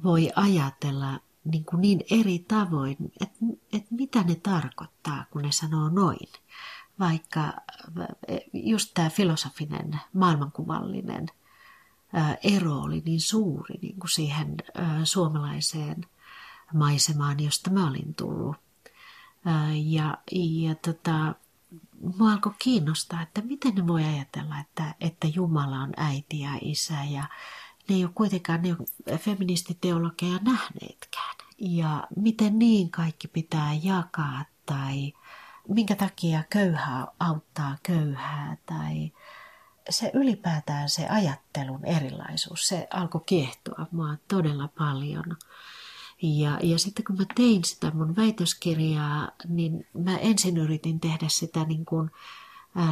voi 0.03 0.31
ajatella 0.37 1.21
niin, 1.51 1.65
kuin 1.65 1.81
niin 1.81 2.01
eri 2.11 2.39
tavoin, 2.39 2.97
että, 3.21 3.39
että 3.73 3.95
mitä 3.95 4.23
ne 4.23 4.35
tarkoittaa, 4.35 5.25
kun 5.31 5.43
ne 5.43 5.53
sanoo 5.53 5.89
noin. 5.89 6.29
Vaikka 6.99 7.53
just 8.53 8.91
tämä 8.95 9.11
filosofinen, 9.11 10.01
maailmankuvallinen 10.13 11.27
ero 12.43 12.79
oli 12.79 13.03
niin 13.05 13.21
suuri 13.21 13.75
niin 13.83 14.01
kuin 14.01 14.11
siihen 14.11 14.57
suomalaiseen 15.05 16.05
maisemaan, 16.75 17.41
josta 17.41 17.71
mä 17.71 17.89
olin 17.89 18.15
tullut. 18.15 18.57
Ja, 19.85 20.19
ja 20.33 20.75
tota, 20.75 21.35
mua 22.19 22.33
alkoi 22.33 22.55
kiinnostaa, 22.59 23.23
että 23.23 23.43
miten 23.43 23.75
ne 23.75 23.87
voi 23.87 24.05
ajatella, 24.05 24.59
että, 24.59 24.95
että 25.01 25.29
Jumala 25.35 25.79
on 25.79 25.93
äiti 25.97 26.41
ja 26.41 26.51
isä 26.61 27.05
ja 27.11 27.25
ne 27.89 27.97
ei 27.97 28.05
ole 28.05 28.13
kuitenkaan 28.15 28.63
ne 28.63 28.77
feministiteologeja 29.19 30.39
nähneetkään. 30.43 31.37
Ja 31.59 32.07
miten 32.17 32.59
niin 32.59 32.91
kaikki 32.91 33.29
pitää 33.29 33.71
jakaa 33.83 34.45
tai 34.67 35.13
minkä 35.69 35.95
takia 35.95 36.43
köyhää 36.51 37.07
auttaa 37.21 37.77
köyhää 37.83 38.57
tai 38.67 39.13
se 39.91 40.11
ylipäätään 40.15 40.89
se 40.89 41.09
ajattelun 41.09 41.85
erilaisuus, 41.85 42.69
se 42.69 42.89
alkoi 42.93 43.21
kiehtoa 43.27 43.87
mua 43.91 44.17
todella 44.29 44.69
paljon. 44.69 45.37
Ja, 46.23 46.59
ja 46.63 46.79
sitten 46.79 47.05
kun 47.05 47.17
mä 47.17 47.25
tein 47.35 47.65
sitä 47.65 47.91
mun 47.91 48.17
väitöskirjaa, 48.17 49.31
niin 49.49 49.87
mä 49.93 50.17
ensin 50.17 50.57
yritin 50.57 51.01
tehdä 51.01 51.27
sitä 51.29 51.65
niin 51.65 51.85
kuin 51.85 52.11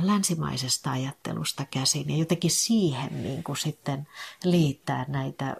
länsimaisesta 0.02 0.90
ajattelusta 0.90 1.64
käsin 1.64 2.10
ja 2.10 2.16
jotenkin 2.16 2.50
siihen 2.50 3.22
niin 3.22 3.44
kuin 3.44 3.56
sitten 3.56 4.08
liittää 4.44 5.04
näitä, 5.08 5.56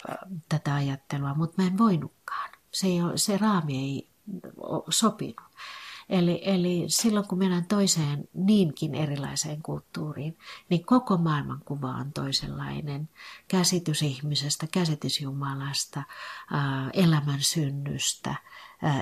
tätä 0.49 0.75
ajattelua, 0.75 1.35
mutta 1.35 1.63
mä 1.63 1.69
en 1.69 1.79
voinutkaan. 1.79 2.51
Se, 2.73 2.87
ei 2.87 3.03
ole, 3.03 3.19
se 3.19 3.37
raami 3.37 3.79
ei 3.79 4.09
sopinut. 4.89 5.55
Eli, 6.09 6.41
eli 6.45 6.85
silloin 6.89 7.29
kun 7.29 7.39
mennään 7.39 7.65
toiseen 7.65 8.29
niinkin 8.35 8.95
erilaiseen 8.95 9.63
kulttuuriin, 9.63 10.39
niin 10.69 10.85
koko 10.85 11.17
maailmankuva 11.17 11.91
on 11.91 12.13
toisenlainen. 12.13 13.09
Käsitys 13.49 14.03
ihmisestä, 14.03 14.67
käsitys 14.73 15.21
Jumalasta, 15.21 16.03
elämän 16.93 17.41
synnystä, 17.43 18.35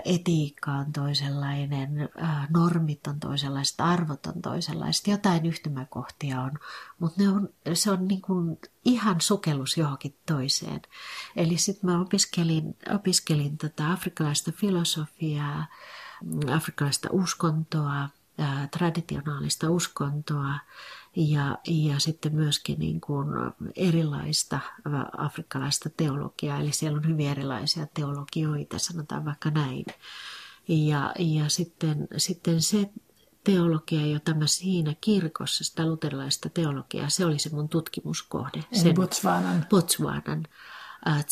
etiikka 0.04 0.70
on 0.70 0.92
toisenlainen, 0.92 2.08
normit 2.50 3.06
on 3.06 3.20
toisenlaiset, 3.20 3.80
arvot 3.80 4.26
on 4.26 4.42
toisenlaiset, 4.42 5.06
jotain 5.06 5.46
yhtymäkohtia 5.46 6.40
on, 6.40 6.50
mutta 6.98 7.22
on, 7.22 7.48
se 7.74 7.90
on 7.90 8.08
niin 8.08 8.22
kuin 8.22 8.58
ihan 8.84 9.20
sukellus 9.20 9.76
johonkin 9.76 10.16
toiseen. 10.26 10.82
Eli 11.36 11.58
sitten 11.58 11.90
mä 11.90 12.00
opiskelin, 12.00 12.76
opiskelin 12.94 13.58
tota 13.58 13.92
afrikkalaista 13.92 14.52
filosofiaa, 14.52 15.66
afrikkalaista 16.54 17.08
uskontoa, 17.12 18.08
traditionaalista 18.70 19.70
uskontoa 19.70 20.54
ja, 21.16 21.58
ja 21.66 21.98
sitten 21.98 22.34
myöskin 22.34 22.78
niin 22.78 23.00
kuin 23.00 23.28
erilaista 23.76 24.60
afrikkalaista 25.16 25.90
teologiaa. 25.90 26.60
Eli 26.60 26.72
siellä 26.72 26.98
on 26.98 27.08
hyvin 27.08 27.30
erilaisia 27.30 27.86
teologioita, 27.94 28.78
sanotaan 28.78 29.24
vaikka 29.24 29.50
näin. 29.50 29.84
Ja, 30.68 31.14
ja 31.18 31.48
sitten, 31.48 32.08
sitten 32.16 32.62
se 32.62 32.90
teologia, 33.44 34.06
jota 34.06 34.34
mä 34.34 34.46
siinä 34.46 34.94
kirkossa, 35.00 35.64
sitä 35.64 35.86
luterilaista 35.86 36.48
teologiaa, 36.48 37.08
se 37.08 37.24
oli 37.24 37.38
se 37.38 37.50
mun 37.52 37.68
tutkimuskohde. 37.68 38.64
Sen 38.72 38.94
Botswanan. 38.94 39.66
Botswanan, 39.70 40.46
äh, 41.06 41.24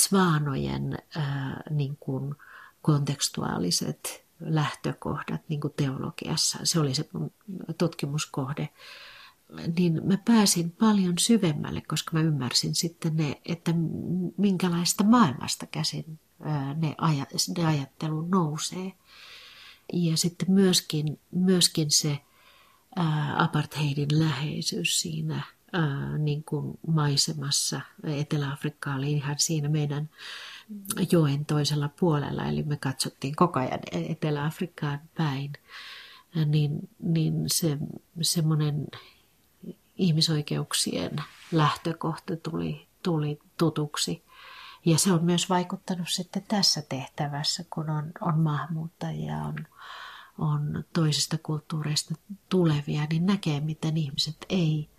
äh, 1.16 1.52
niin 1.70 1.96
kuin 2.00 2.34
kontekstuaaliset 2.82 4.24
lähtökohdat 4.40 5.40
niin 5.48 5.60
kuin 5.60 5.74
teologiassa. 5.76 6.58
Se 6.62 6.80
oli 6.80 6.94
se 6.94 7.08
tutkimuskohde. 7.78 8.68
Niin 9.78 10.00
mä 10.04 10.18
pääsin 10.24 10.70
paljon 10.70 11.18
syvemmälle, 11.18 11.80
koska 11.80 12.10
mä 12.12 12.22
ymmärsin 12.22 12.74
sitten 12.74 13.16
ne, 13.16 13.40
että 13.44 13.74
minkälaista 14.36 15.04
maailmasta 15.04 15.66
käsin 15.66 16.18
ne, 16.76 16.94
ne 17.56 17.64
ajattelu 17.66 18.28
nousee. 18.28 18.92
Ja 19.92 20.16
sitten 20.16 20.50
myöskin, 20.50 21.20
myöskin 21.30 21.90
se 21.90 22.18
apartheidin 23.36 24.08
läheisyys 24.10 25.00
siinä 25.00 25.42
niin 26.18 26.44
kuin 26.44 26.78
maisemassa. 26.86 27.80
Etelä-Afrikka 28.04 28.94
oli 28.94 29.12
ihan 29.12 29.36
siinä 29.38 29.68
meidän 29.68 30.10
joen 31.12 31.44
toisella 31.44 31.88
puolella, 31.88 32.44
eli 32.44 32.62
me 32.62 32.76
katsottiin 32.76 33.36
koko 33.36 33.60
ajan 33.60 33.80
Etelä-Afrikkaan 33.92 35.00
päin. 35.14 35.52
Niin, 36.46 36.88
niin 36.98 37.44
se 37.46 37.78
semmoinen 38.20 38.86
ihmisoikeuksien 40.00 41.16
lähtökohta 41.52 42.36
tuli, 42.36 42.88
tuli 43.02 43.38
tutuksi. 43.56 44.24
Ja 44.84 44.98
se 44.98 45.12
on 45.12 45.24
myös 45.24 45.48
vaikuttanut 45.48 46.08
sitten 46.08 46.44
tässä 46.48 46.82
tehtävässä, 46.82 47.64
kun 47.70 47.90
on, 47.90 48.12
on 48.20 48.38
maahanmuuttajia, 48.38 49.36
on, 49.36 49.66
on 50.38 50.84
toisista 50.92 51.38
kulttuureista 51.42 52.14
tulevia, 52.48 53.06
niin 53.10 53.26
näkee, 53.26 53.60
miten 53.60 53.96
ihmiset 53.96 54.46
ei 54.48 54.90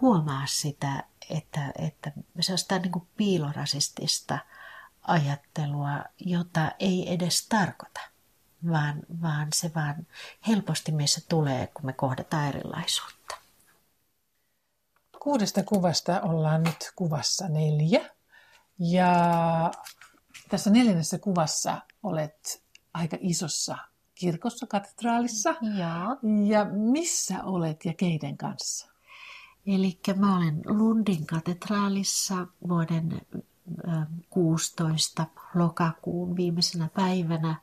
huomaa 0.00 0.46
sitä, 0.46 1.04
että, 1.30 1.72
että 1.78 2.12
se 2.40 2.52
on 2.52 2.82
niin 2.82 2.92
kuin 2.92 3.08
piilorasistista 3.16 4.38
ajattelua, 5.02 6.04
jota 6.18 6.72
ei 6.78 7.12
edes 7.12 7.48
tarkoita, 7.48 8.00
vaan, 8.70 9.02
vaan 9.22 9.48
se 9.54 9.70
vaan 9.74 10.06
helposti 10.46 10.92
meissä 10.92 11.20
tulee, 11.28 11.66
kun 11.66 11.86
me 11.86 11.92
kohdataan 11.92 12.48
erilaisuutta. 12.48 13.41
Kuudesta 15.22 15.62
kuvasta 15.62 16.20
ollaan 16.20 16.62
nyt 16.62 16.92
kuvassa 16.96 17.48
neljä. 17.48 18.10
Ja 18.78 19.10
tässä 20.48 20.70
neljännessä 20.70 21.18
kuvassa 21.18 21.80
olet 22.02 22.64
aika 22.94 23.16
isossa 23.20 23.78
kirkossa, 24.14 24.66
katedraalissa. 24.66 25.54
Ja, 25.78 26.16
Ja 26.46 26.64
missä 26.64 27.44
olet 27.44 27.84
ja 27.84 27.94
keiden 27.94 28.36
kanssa? 28.36 28.92
Eli 29.66 29.98
mä 30.16 30.36
olen 30.36 30.62
Lundin 30.66 31.26
katedraalissa 31.26 32.46
vuoden 32.68 33.20
16. 34.30 35.26
lokakuun 35.54 36.36
viimeisenä 36.36 36.88
päivänä. 36.94 37.60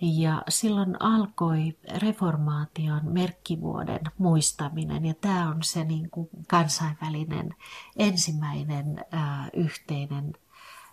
Ja 0.00 0.42
silloin 0.48 1.02
alkoi 1.02 1.78
reformaation 1.98 3.00
merkkivuoden 3.04 4.00
muistaminen 4.18 5.04
ja 5.04 5.14
tämä 5.14 5.48
on 5.48 5.62
se 5.62 5.84
niin 5.84 6.10
kuin 6.10 6.28
kansainvälinen 6.48 7.54
ensimmäinen 7.96 9.04
äh, 9.14 9.50
yhteinen 9.52 10.32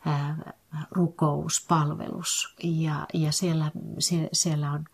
äh, 0.07 0.53
rukouspalvelus. 0.91 2.55
Ja, 2.63 3.05
ja 3.13 3.31
siellä, 3.31 3.71
sie, 3.99 4.29
siellä 4.33 4.71
on 4.71 4.85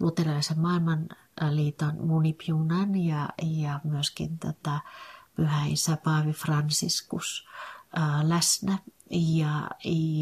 luterilaisen 0.00 0.60
maailmanliiton 0.60 2.06
munipjunan 2.06 2.96
ja, 2.96 3.28
ja 3.42 3.80
myöskin 3.84 4.38
tota, 4.38 4.80
pyhä 5.36 5.66
isä 5.66 5.96
Paavi 5.96 6.32
Franciscus 6.32 7.46
ää, 7.96 8.28
läsnä. 8.28 8.78
Ja, 9.10 9.70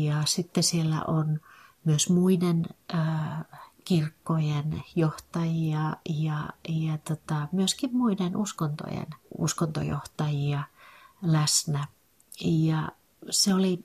ja 0.06 0.22
sitten 0.24 0.62
siellä 0.62 1.04
on 1.06 1.40
myös 1.84 2.10
muiden 2.10 2.66
kirkkojen 3.84 4.82
johtajia 4.96 5.96
ja, 6.08 6.48
ja 6.68 6.98
tota, 6.98 7.48
myöskin 7.52 7.96
muiden 7.96 8.36
uskontojen 8.36 9.06
uskontojohtajia 9.38 10.62
läsnä. 11.22 11.86
Ja 12.40 12.88
se 13.30 13.54
oli 13.54 13.84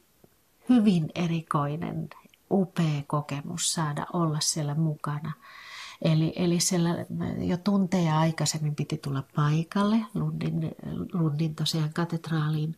hyvin 0.69 1.09
erikoinen, 1.15 2.09
upea 2.51 3.01
kokemus 3.07 3.73
saada 3.73 4.05
olla 4.13 4.39
siellä 4.39 4.75
mukana. 4.75 5.33
Eli, 6.01 6.33
eli 6.35 6.59
siellä 6.59 6.89
jo 7.37 7.57
tunteja 7.57 8.19
aikaisemmin 8.19 8.75
piti 8.75 8.97
tulla 8.97 9.23
paikalle 9.35 9.97
Lundin, 10.13 10.71
Lundin 11.13 11.55
tosiaan 11.55 11.93
katedraaliin. 11.93 12.77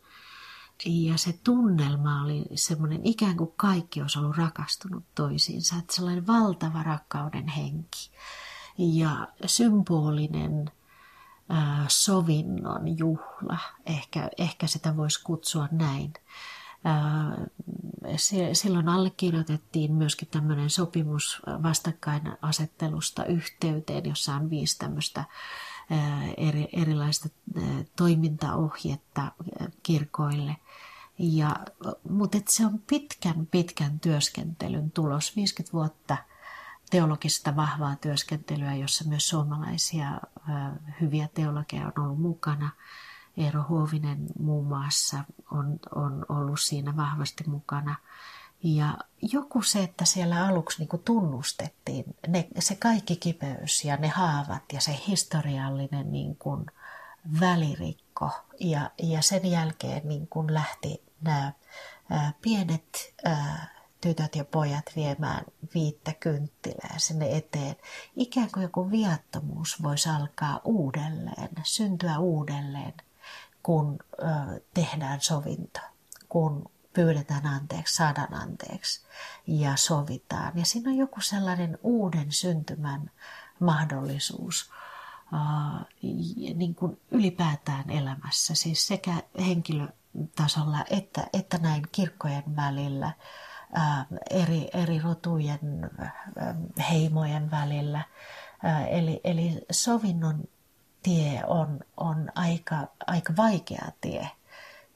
Ja 0.86 1.18
se 1.18 1.40
tunnelma 1.44 2.22
oli 2.22 2.44
semmoinen, 2.54 3.00
ikään 3.04 3.36
kuin 3.36 3.52
kaikki 3.56 4.02
olisi 4.02 4.18
ollut 4.18 4.36
rakastunut 4.36 5.04
toisiinsa. 5.14 5.76
Että 5.78 5.94
sellainen 5.94 6.26
valtava 6.26 6.82
rakkauden 6.82 7.48
henki 7.48 8.10
ja 8.78 9.28
symbolinen 9.46 10.70
äh, 11.50 11.84
sovinnon 11.88 12.98
juhla. 12.98 13.58
Ehkä, 13.86 14.30
ehkä 14.38 14.66
sitä 14.66 14.96
voisi 14.96 15.24
kutsua 15.24 15.68
näin 15.72 16.12
silloin 18.52 18.88
allekirjoitettiin 18.88 19.94
myöskin 19.94 20.28
tämmöinen 20.28 20.70
sopimus 20.70 21.42
vastakkainasettelusta 21.62 23.24
yhteyteen, 23.24 24.06
jossa 24.08 24.34
on 24.34 24.50
viisi 24.50 24.78
tämmöistä 24.78 25.24
eri, 26.36 26.68
erilaista 26.72 27.28
toimintaohjetta 27.96 29.32
kirkoille. 29.82 30.56
Ja, 31.18 31.56
mutta 32.08 32.38
se 32.48 32.66
on 32.66 32.78
pitkän, 32.86 33.46
pitkän 33.46 34.00
työskentelyn 34.00 34.90
tulos, 34.90 35.36
50 35.36 35.72
vuotta 35.72 36.16
teologista 36.90 37.56
vahvaa 37.56 37.96
työskentelyä, 37.96 38.74
jossa 38.74 39.04
myös 39.04 39.28
suomalaisia 39.28 40.20
hyviä 41.00 41.28
teologeja 41.34 41.92
on 41.96 42.04
ollut 42.04 42.20
mukana– 42.20 42.70
Eero 43.36 43.64
Huovinen 43.68 44.26
muun 44.38 44.66
muassa 44.66 45.24
on, 45.50 45.80
on 45.94 46.26
ollut 46.28 46.60
siinä 46.60 46.96
vahvasti 46.96 47.44
mukana. 47.46 47.96
Ja 48.62 48.98
joku 49.22 49.62
se, 49.62 49.82
että 49.82 50.04
siellä 50.04 50.46
aluksi 50.46 50.78
niin 50.78 50.88
kuin 50.88 51.02
tunnustettiin 51.02 52.04
ne, 52.28 52.48
se 52.58 52.74
kaikki 52.74 53.16
kipeys 53.16 53.84
ja 53.84 53.96
ne 53.96 54.08
haavat 54.08 54.62
ja 54.72 54.80
se 54.80 55.00
historiallinen 55.06 56.12
niin 56.12 56.36
kuin 56.36 56.66
välirikko. 58.20 58.46
Ja, 58.60 58.90
ja 58.98 59.22
sen 59.22 59.50
jälkeen 59.50 60.08
niin 60.08 60.26
kuin 60.26 60.54
lähti 60.54 61.04
nämä 61.20 61.52
ää, 62.10 62.32
pienet 62.42 63.14
ää, 63.24 63.74
tytöt 64.00 64.36
ja 64.36 64.44
pojat 64.44 64.84
viemään 64.96 65.44
viittä 65.74 66.12
kynttilää 66.20 66.94
sinne 66.96 67.36
eteen. 67.36 67.76
Ikään 68.16 68.50
kuin 68.54 68.62
joku 68.62 68.90
viattomuus 68.90 69.82
voisi 69.82 70.08
alkaa 70.08 70.60
uudelleen, 70.64 71.50
syntyä 71.62 72.18
uudelleen– 72.18 72.94
kun 73.62 73.98
ö, 74.18 74.24
tehdään 74.74 75.20
sovinto, 75.20 75.80
kun 76.28 76.70
pyydetään 76.92 77.46
anteeksi, 77.46 77.94
saadaan 77.94 78.34
anteeksi 78.34 79.06
ja 79.46 79.76
sovitaan. 79.76 80.58
Ja 80.58 80.64
siinä 80.64 80.90
on 80.90 80.96
joku 80.96 81.20
sellainen 81.20 81.78
uuden 81.82 82.32
syntymän 82.32 83.10
mahdollisuus 83.60 84.70
niin 86.54 86.74
kuin 86.74 87.00
ylipäätään 87.10 87.90
elämässä, 87.90 88.54
siis 88.54 88.86
sekä 88.86 89.22
henkilötasolla 89.46 90.84
että, 90.90 91.26
että 91.32 91.58
näin 91.58 91.82
kirkkojen 91.92 92.56
välillä, 92.56 93.12
äh, 93.78 94.06
eri, 94.30 94.68
eri 94.74 95.00
rotujen, 95.00 95.90
äh, 96.02 96.12
heimojen 96.90 97.50
välillä. 97.50 98.02
Äh, 98.64 98.86
eli, 98.90 99.20
eli 99.24 99.60
sovinnon 99.70 100.44
tie 101.02 101.42
on, 101.46 101.80
on 101.96 102.32
aika, 102.34 102.86
aika 103.06 103.32
vaikea 103.36 103.86
tie, 104.00 104.30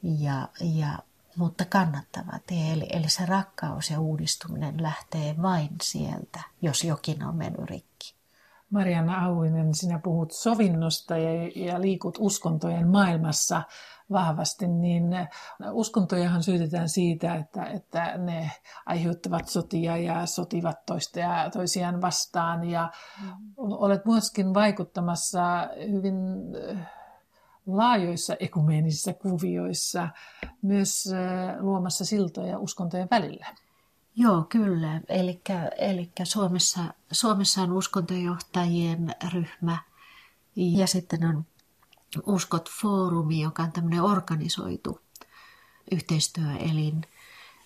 ja, 0.03 0.49
ja, 0.61 0.99
mutta 1.37 1.65
kannattava 1.65 2.39
tie. 2.47 2.73
Eli, 2.73 2.87
eli 2.91 3.09
se 3.09 3.27
rakkaus 3.27 3.91
ja 3.91 4.01
uudistuminen 4.01 4.83
lähtee 4.83 5.35
vain 5.43 5.71
sieltä, 5.83 6.41
jos 6.63 6.85
jokin 6.85 7.25
on 7.25 7.37
mennyt 7.37 7.71
rikki. 7.71 8.24
Marianna 8.75 9.25
Auvinen, 9.25 9.75
sinä 9.75 9.99
puhut 9.99 10.33
sovinnosta 10.33 11.19
ja, 11.19 11.51
ja 11.55 11.81
liikut 11.81 12.17
uskontojen 12.21 12.89
maailmassa 12.89 13.63
vahvasti, 14.13 14.67
niin 14.69 15.05
uskontojahan 15.73 16.43
syytetään 16.43 16.89
siitä, 16.89 17.35
että, 17.35 17.65
että 17.65 18.19
ne 18.19 18.51
aiheuttavat 18.87 19.49
sotia 19.49 19.97
ja 19.97 20.27
sotivat 20.27 20.87
toista 20.87 21.21
ja 21.21 21.51
toisiaan 21.53 22.01
vastaan. 22.01 22.65
Ja 22.65 22.93
mm. 23.23 23.33
olet 23.57 24.05
myöskin 24.05 24.55
vaikuttamassa 24.55 25.69
hyvin 25.91 26.17
äh, 26.71 26.91
laajoissa 27.67 28.37
ekumeenisissa 28.41 29.13
kuvioissa, 29.13 30.09
myös 30.63 31.13
äh, 31.13 31.61
luomassa 31.61 32.05
siltoja 32.05 32.59
uskontojen 32.59 33.09
välillä. 33.11 33.47
Joo, 34.17 34.45
kyllä. 34.49 35.01
Eli 35.09 36.13
Suomessa, 36.25 36.95
Suomessa 37.13 37.63
on 37.63 37.73
uskontojohtajien 37.73 39.15
ryhmä 39.33 39.79
ja 40.57 40.87
sitten 40.87 41.25
on 41.25 41.47
Uskot 42.27 42.71
Foorumi, 42.81 43.41
joka 43.41 43.63
on 43.63 43.73
tämmöinen 43.73 44.03
organisoitu 44.03 45.01
yhteistyöelin. 45.93 47.07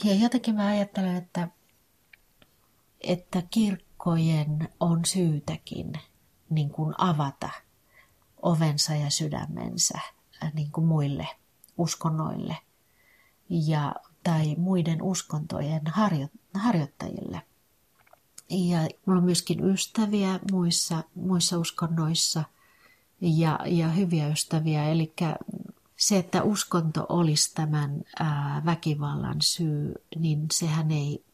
Ja 0.04 0.14
jotenkin 0.14 0.54
mä 0.54 0.66
ajattelen, 0.66 1.16
että, 1.16 1.48
että 3.00 3.40
kir- 3.40 3.88
kirkkojen 3.98 4.68
on 4.80 5.04
syytäkin 5.04 5.92
niin 6.50 6.70
kuin 6.70 6.94
avata 6.98 7.50
ovensa 8.42 8.94
ja 8.94 9.10
sydämensä 9.10 9.98
niin 10.54 10.72
kuin 10.72 10.86
muille 10.86 11.28
uskonnoille 11.78 12.56
ja, 13.48 13.94
tai 14.24 14.54
muiden 14.58 15.02
uskontojen 15.02 15.86
harjo, 15.86 16.28
harjoittajille. 16.54 17.42
Ja 18.50 18.78
minulla 18.78 19.18
on 19.18 19.24
myöskin 19.24 19.64
ystäviä 19.64 20.40
muissa, 20.52 21.04
muissa 21.14 21.58
uskonnoissa 21.58 22.44
ja, 23.20 23.58
ja 23.66 23.88
hyviä 23.88 24.28
ystäviä. 24.28 24.84
Eli 24.84 25.14
se, 25.96 26.18
että 26.18 26.42
uskonto 26.42 27.06
olisi 27.08 27.54
tämän 27.54 28.02
ää, 28.20 28.62
väkivallan 28.64 29.36
syy, 29.40 29.94
niin 30.16 30.46
sehän 30.52 30.90
ei 30.90 31.24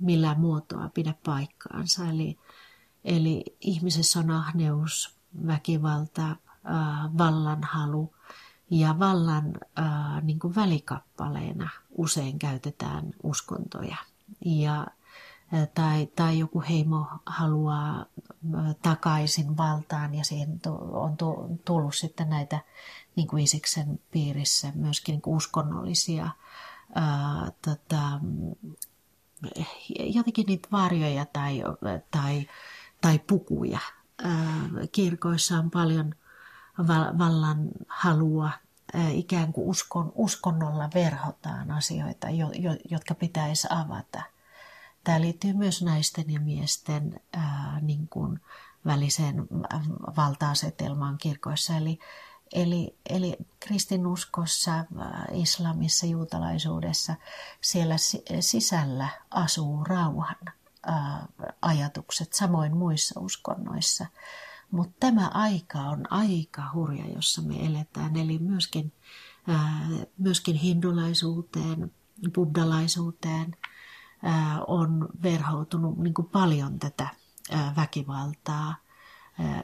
millään 0.00 0.40
muotoa 0.40 0.90
pidä 0.94 1.14
paikkaansa. 1.24 2.08
Eli, 2.08 2.38
eli 3.04 3.44
ihmisessä 3.60 4.18
on 4.18 4.30
ahneus, 4.30 5.16
väkivalta, 5.46 6.36
ää, 6.64 7.10
vallanhalu 7.18 8.14
ja 8.70 8.98
vallan 8.98 9.52
ää, 9.76 10.20
niin 10.20 10.38
kuin 10.38 10.54
välikappaleena 10.54 11.70
usein 11.96 12.38
käytetään 12.38 13.10
uskontoja. 13.22 13.96
Ja 14.44 14.86
tai, 15.74 16.06
tai 16.06 16.38
joku 16.38 16.62
heimo 16.68 17.06
haluaa 17.26 18.06
takaisin 18.82 19.56
valtaan 19.56 20.14
ja 20.14 20.24
siihen 20.24 20.60
on 20.92 21.16
tullut 21.64 21.94
sitten 21.94 22.30
näitä 22.30 22.58
niin 23.16 23.28
kuin 23.28 23.42
Isiksen 23.42 24.00
piirissä 24.10 24.72
myöskin 24.74 25.12
niin 25.12 25.22
kuin 25.22 25.36
uskonnollisia 25.36 26.30
ää, 26.94 27.52
tota, 27.64 28.20
jotenkin 29.98 30.46
niitä 30.46 30.68
varjoja 30.72 31.26
tai, 31.32 31.62
tai, 32.10 32.48
tai 33.00 33.18
pukuja. 33.18 33.80
Ää, 34.24 34.70
kirkoissa 34.92 35.58
on 35.58 35.70
paljon 35.70 36.14
vallan 37.18 37.68
halua, 37.88 38.50
ää, 38.94 39.08
ikään 39.08 39.52
kuin 39.52 39.68
uskon, 39.68 40.12
uskonnolla 40.14 40.90
verhotaan 40.94 41.70
asioita, 41.70 42.30
jo, 42.30 42.50
jo, 42.50 42.76
jotka 42.90 43.14
pitäisi 43.14 43.68
avata– 43.70 44.22
Tämä 45.04 45.20
liittyy 45.20 45.52
myös 45.52 45.82
naisten 45.82 46.30
ja 46.32 46.40
miesten 46.40 47.20
ää, 47.32 47.78
niin 47.82 48.08
kuin 48.08 48.40
väliseen 48.86 49.46
valta-asetelmaan 50.16 51.18
kirkoissa. 51.18 51.76
Eli, 51.76 51.98
eli, 52.52 52.96
eli 53.10 53.36
kristinuskossa, 53.60 54.84
islamissa, 55.32 56.06
juutalaisuudessa, 56.06 57.14
siellä 57.60 57.96
sisällä 58.40 59.08
asuu 59.30 59.84
rauhan 59.84 60.36
ää, 60.86 61.26
ajatukset, 61.62 62.32
samoin 62.32 62.76
muissa 62.76 63.20
uskonnoissa. 63.20 64.06
Mutta 64.70 64.94
tämä 65.00 65.30
aika 65.34 65.78
on 65.78 66.12
aika 66.12 66.62
hurja, 66.74 67.06
jossa 67.06 67.42
me 67.42 67.66
eletään. 67.66 68.16
Eli 68.16 68.38
myöskin, 68.38 68.92
ää, 69.46 69.88
myöskin 70.18 70.54
hindulaisuuteen, 70.56 71.92
buddalaisuuteen– 72.34 73.56
on 74.66 75.08
verhoutunut 75.22 75.98
niin 75.98 76.14
kuin 76.14 76.28
paljon 76.28 76.78
tätä 76.78 77.08
väkivaltaa. 77.76 78.76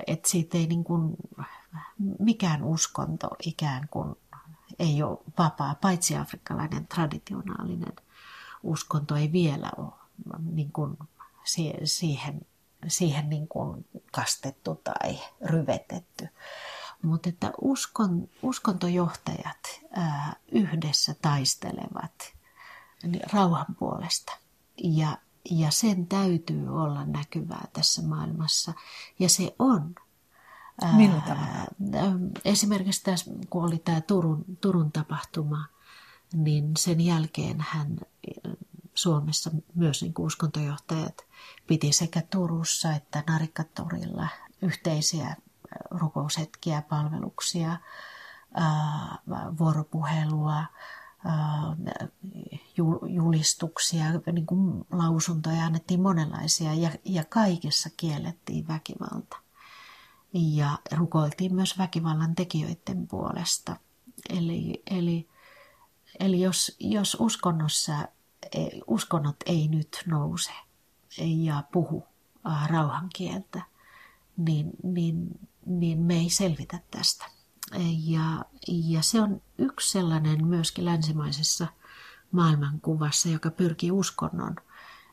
Että 0.07 0.29
siitä 0.29 0.59
ei 0.59 0.67
niin 0.67 0.85
kuin, 0.85 1.17
mikään 2.19 2.63
uskonto 2.65 3.29
ikään 3.47 3.89
kuin 3.91 4.15
ei 4.79 5.03
ole 5.03 5.19
vapaa, 5.39 5.75
paitsi 5.75 6.17
afrikkalainen 6.17 6.87
traditionaalinen 6.87 7.93
uskonto 8.63 9.17
ei 9.17 9.33
vielä 9.33 9.71
ole 9.77 9.93
niin 10.53 10.73
kuin 10.73 10.97
siihen, 11.85 12.41
siihen 12.89 13.31
niin 13.31 13.49
kuin 13.49 13.87
kastettu 14.13 14.75
tai 14.75 15.19
ryvetetty. 15.45 16.29
Mutta 17.03 17.29
että 17.29 17.53
uskon, 17.61 18.29
uskontojohtajat 18.43 19.81
ää, 19.91 20.37
yhdessä 20.53 21.15
taistelevat 21.23 22.33
niin 23.03 23.23
rauhan 23.33 23.77
puolesta– 23.79 24.33
ja, 24.85 25.19
ja 25.51 25.71
sen 25.71 26.07
täytyy 26.07 26.69
olla 26.69 27.05
näkyvää 27.05 27.69
tässä 27.73 28.03
maailmassa. 28.03 28.73
Ja 29.19 29.29
se 29.29 29.55
on. 29.59 29.95
Millä 30.97 31.21
tavalla? 31.21 32.19
Esimerkiksi 32.45 33.03
tässä, 33.05 33.31
kun 33.51 33.65
oli 33.65 33.79
tämä 33.79 34.01
Turun, 34.01 34.45
Turun 34.61 34.93
tapahtuma, 34.93 35.67
niin 36.35 36.73
sen 36.79 37.01
jälkeen 37.01 37.57
hän 37.61 37.99
Suomessa 39.03 39.51
myös 39.75 40.03
niin 40.03 40.15
kuin 40.15 40.27
uskontojohtajat 40.27 41.27
piti 41.67 41.93
sekä 41.93 42.23
Turussa 42.31 42.93
että 42.93 43.25
Narikkatorilla 43.27 44.29
yhteisiä 44.63 45.37
rukoushetkiä, 45.91 46.83
palveluksia, 46.83 47.77
vuoropuhelua, 49.59 50.65
julistuksia, 53.09 54.05
niin 54.33 54.47
kuin 54.47 54.87
lausuntoja 54.93 55.65
annettiin 55.65 56.01
monenlaisia 56.03 56.75
ja, 57.05 57.25
kaikessa 57.25 57.91
kiellettiin 57.97 58.69
väkivalta. 58.69 59.37
Ja 60.33 60.79
rukoiltiin 60.97 61.55
myös 61.55 61.79
väkivallan 61.79 62.35
tekijöiden 62.35 63.09
puolesta. 63.09 63.77
Eli, 64.29 64.83
eli, 64.91 65.29
eli 66.21 66.41
jos, 66.41 66.77
jos 66.81 67.17
uskonnossa, 67.21 68.09
uskonnot 68.87 69.37
ei 69.47 69.69
nyt 69.69 70.03
nouse 70.07 70.53
ja 71.19 71.63
puhu 71.73 72.07
rauhankieltä, 72.67 73.63
niin, 74.37 74.71
niin, 74.83 75.49
niin 75.67 75.99
me 75.99 76.15
ei 76.15 76.31
selvitä 76.31 76.81
tästä. 76.91 77.25
Ja, 78.07 78.45
ja 78.67 79.03
se 79.03 79.21
on 79.21 79.43
yksi 79.59 79.91
sellainen 79.91 80.47
myöskin 80.47 80.85
länsimaisessa 80.85 81.67
maailmankuvassa, 82.33 83.29
joka 83.29 83.51
pyrkii 83.51 83.91
uskonnon 83.91 84.57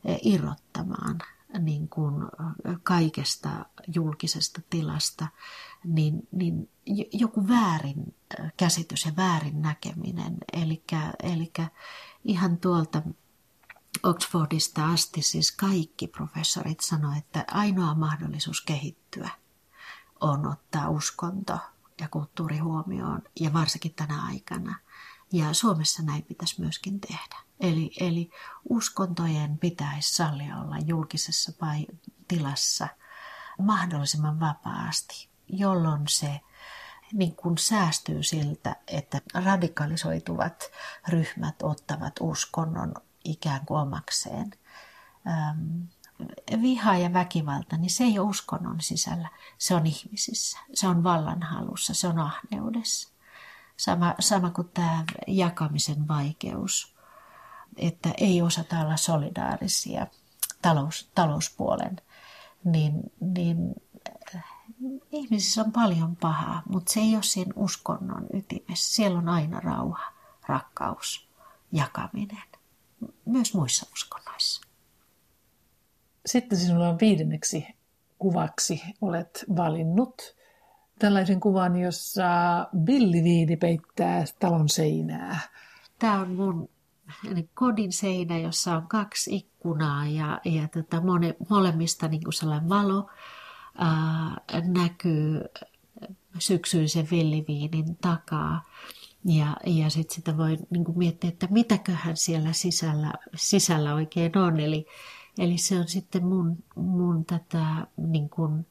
eh, 0.06 0.20
irrottamaan 0.24 1.20
niin 1.60 1.90
kuin 1.90 2.16
kaikesta 2.84 3.50
julkisesta 3.96 4.62
tilasta, 4.70 5.28
niin, 5.84 6.28
niin 6.32 6.70
joku 7.14 7.48
väärin 7.48 8.16
käsitys 8.58 9.06
ja 9.06 9.12
väärin 9.18 9.62
näkeminen. 9.62 10.38
Eli 10.54 10.84
ihan 12.24 12.58
tuolta 12.58 13.02
Oxfordista 14.04 14.92
asti 14.92 15.22
siis 15.22 15.52
kaikki 15.52 16.08
professorit 16.08 16.80
sanoivat, 16.80 17.18
että 17.18 17.46
ainoa 17.52 17.96
mahdollisuus 17.96 18.62
kehittyä 18.62 19.30
on 20.20 20.48
ottaa 20.48 20.90
uskonto 20.90 21.60
ja 22.02 22.08
kulttuuri 22.10 22.58
huomioon, 22.58 23.22
ja 23.40 23.54
varsinkin 23.54 23.94
tänä 23.94 24.26
aikana. 24.26 24.80
Ja 25.34 25.54
Suomessa 25.54 26.04
näin 26.04 26.24
pitäisi 26.24 26.62
myöskin 26.62 27.00
tehdä. 27.00 27.47
Eli, 27.60 27.92
eli 28.00 28.30
uskontojen 28.70 29.58
pitäisi 29.58 30.16
sallia 30.16 30.58
olla 30.58 30.78
julkisessa 30.86 31.52
tilassa 32.28 32.88
mahdollisimman 33.60 34.40
vapaasti, 34.40 35.30
jolloin 35.48 36.02
se 36.10 36.40
niin 37.14 37.36
kuin 37.36 37.58
säästyy 37.58 38.24
siltä, 38.24 38.76
että 38.88 39.22
radikalisoituvat 39.34 40.72
ryhmät 41.08 41.56
ottavat 41.64 42.14
uskonnon 42.20 42.94
ikään 43.24 43.66
kuin 43.66 43.80
omakseen 43.80 44.52
viha 46.62 46.98
ja 46.98 47.14
väkivalta, 47.14 47.78
niin 47.78 47.90
se 47.90 48.04
ei 48.04 48.20
ole 48.20 48.30
uskonnon 48.30 48.82
sisällä. 48.82 49.30
Se 49.58 49.76
on 49.76 49.86
ihmisissä, 49.88 50.60
se 50.74 50.88
on 50.88 51.04
vallanhalussa, 51.04 51.94
se 51.94 52.08
on 52.08 52.20
ahneudessa. 52.20 53.10
Sama, 53.78 54.16
sama 54.20 54.50
kuin 54.50 54.70
tämä 54.70 55.04
jakamisen 55.28 56.08
vaikeus, 56.08 56.97
että 57.78 58.10
ei 58.18 58.42
osata 58.42 58.80
olla 58.80 58.98
solidaarisia 58.98 60.08
talous, 60.62 61.12
talouspuolen, 61.16 62.02
niin, 62.64 62.94
niin 63.20 63.76
äh, 64.36 64.44
ihmisissä 65.12 65.62
on 65.62 65.72
paljon 65.72 66.16
pahaa, 66.16 66.62
mutta 66.70 66.94
se 66.94 67.00
ei 67.00 67.16
ole 67.16 67.24
siinä 67.24 67.54
uskonnon 67.56 68.26
ytimessä. 68.34 68.96
Siellä 68.96 69.18
on 69.20 69.30
aina 69.30 69.60
rauha, 69.60 70.14
rakkaus, 70.48 71.30
jakaminen, 71.72 72.44
myös 73.26 73.54
muissa 73.54 73.86
uskonnoissa. 73.94 74.62
Sitten 76.26 76.58
sinulla 76.58 76.90
on 76.90 77.00
viidenneksi 77.02 77.68
kuvaksi 78.20 78.82
olet 79.02 79.46
valinnut 79.56 80.38
tällaisen 81.00 81.40
kuvan, 81.40 81.76
jossa 81.76 82.24
Viidi 82.86 83.58
peittää 83.58 84.24
talon 84.40 84.70
seinää. 84.70 85.40
Tämä 86.00 86.20
on 86.20 86.32
mun 86.32 86.70
kodin 87.54 87.92
seinä, 87.92 88.38
jossa 88.38 88.78
on 88.78 88.88
kaksi 88.88 89.36
ikkunaa 89.36 90.08
ja, 90.08 90.42
ja 90.46 90.68
tota, 90.68 91.02
mone, 91.02 91.36
molemmista 91.50 92.08
niin 92.08 92.24
kuin 92.24 92.34
sellainen 92.34 92.70
valo 92.70 93.10
ää, 93.78 94.38
näkyy 94.64 95.42
syksyisen 96.40 97.08
villiviinin 97.12 97.96
takaa. 97.96 98.64
Ja, 99.26 99.58
ja 99.66 99.90
sitten 99.90 100.16
sitä 100.16 100.38
voi 100.38 100.58
niin 100.70 100.86
kuin 100.86 100.98
miettiä, 100.98 101.28
että 101.28 101.48
mitäköhän 101.50 102.18
siellä 102.18 102.54
sisällä, 102.54 103.14
sisällä 103.36 103.94
oikein 103.94 104.38
on. 104.38 104.60
Eli, 104.60 104.86
eli 105.38 105.58
se 105.58 105.80
on 105.80 105.88
sitten 105.88 106.26
mun, 106.26 106.64
mun 106.76 107.26
tätä 107.26 107.88
niin 107.98 108.30
kuin, 108.30 108.68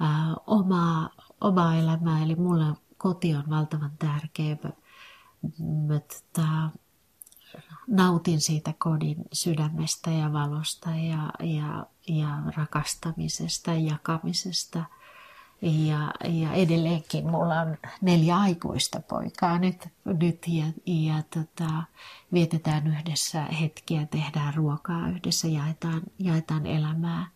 ää, 0.00 0.34
omaa, 0.46 1.10
omaa 1.40 1.76
elämää, 1.76 2.22
eli 2.22 2.34
mulle 2.34 2.64
koti 2.98 3.34
on 3.34 3.44
valtavan 3.50 3.92
tärkeä. 3.98 4.56
Mä, 5.58 6.00
tota, 6.00 6.70
nautin 7.88 8.40
siitä 8.40 8.74
kodin 8.78 9.24
sydämestä 9.32 10.10
ja 10.10 10.32
valosta 10.32 10.90
ja, 10.90 11.46
ja, 11.46 11.86
ja 12.08 12.28
rakastamisesta 12.56 13.70
ja 13.70 13.80
jakamisesta. 13.80 14.84
Ja, 15.62 16.12
ja 16.28 16.52
edelleenkin 16.52 17.30
mulla 17.30 17.60
on 17.60 17.76
neljä 18.00 18.38
aikuista 18.38 19.00
poikaa 19.00 19.58
nyt, 19.58 19.88
nyt 20.04 20.48
ja, 20.48 20.64
ja 20.86 21.22
tota, 21.34 21.82
vietetään 22.32 22.86
yhdessä 22.86 23.42
hetkiä, 23.42 24.06
tehdään 24.06 24.54
ruokaa 24.54 25.08
yhdessä, 25.08 25.48
jaetaan, 25.48 26.02
jaetaan 26.18 26.66
elämää. 26.66 27.26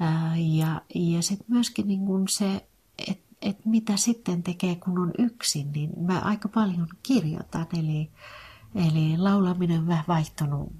Ää, 0.00 0.36
ja 0.36 0.82
ja 0.94 1.22
sitten 1.22 1.46
myöskin 1.48 1.88
niin 1.88 2.06
kun 2.06 2.28
se, 2.28 2.66
että 3.08 3.28
et 3.42 3.64
mitä 3.64 3.96
sitten 3.96 4.42
tekee, 4.42 4.76
kun 4.76 4.98
on 4.98 5.12
yksin, 5.18 5.72
niin 5.72 5.90
mä 6.00 6.18
aika 6.18 6.48
paljon 6.48 6.88
kirjoitan. 7.02 7.66
Eli, 7.78 8.10
Eli 8.74 9.16
laulaminen 9.18 9.78
on 9.78 9.86
vähän 9.86 10.04
vaihtunut 10.08 10.72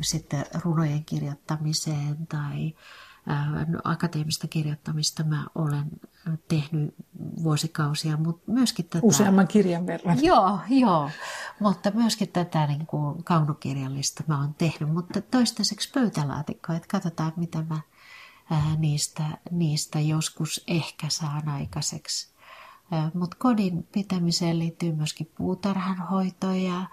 sitten 0.00 0.44
runojen 0.64 1.04
kirjoittamiseen 1.04 2.26
tai 2.26 2.74
no, 3.66 3.80
akateemista 3.84 4.48
kirjoittamista 4.48 5.24
mä 5.24 5.46
olen 5.54 5.84
tehnyt 6.48 6.94
vuosikausia, 7.42 8.16
mutta 8.16 8.52
myöskin 8.52 8.84
tätä... 8.84 9.06
Useamman 9.06 9.48
kirjan 9.48 9.86
verran. 9.86 10.24
Joo, 10.24 10.58
joo. 10.68 11.10
Mutta 11.60 11.90
myöskin 11.94 12.28
tätä 12.28 12.66
niin 12.66 12.86
kuin 12.86 13.24
kaunokirjallista 13.24 14.24
mä 14.26 14.40
oon 14.40 14.54
tehnyt, 14.54 14.92
mutta 14.92 15.20
toistaiseksi 15.20 15.90
pöytälaatikko, 15.94 16.72
että 16.72 16.88
katsotaan 16.88 17.32
mitä 17.36 17.64
mä 17.68 17.80
ää, 18.50 18.76
niistä, 18.78 19.24
niistä 19.50 20.00
joskus 20.00 20.64
ehkä 20.66 21.06
saan 21.10 21.48
aikaiseksi. 21.48 22.32
Mutta 23.14 23.36
kodin 23.40 23.88
pitämiseen 23.92 24.58
liittyy 24.58 24.92
myöskin 24.92 25.32
puutarhanhoito 25.36 26.52
ja 26.52 26.84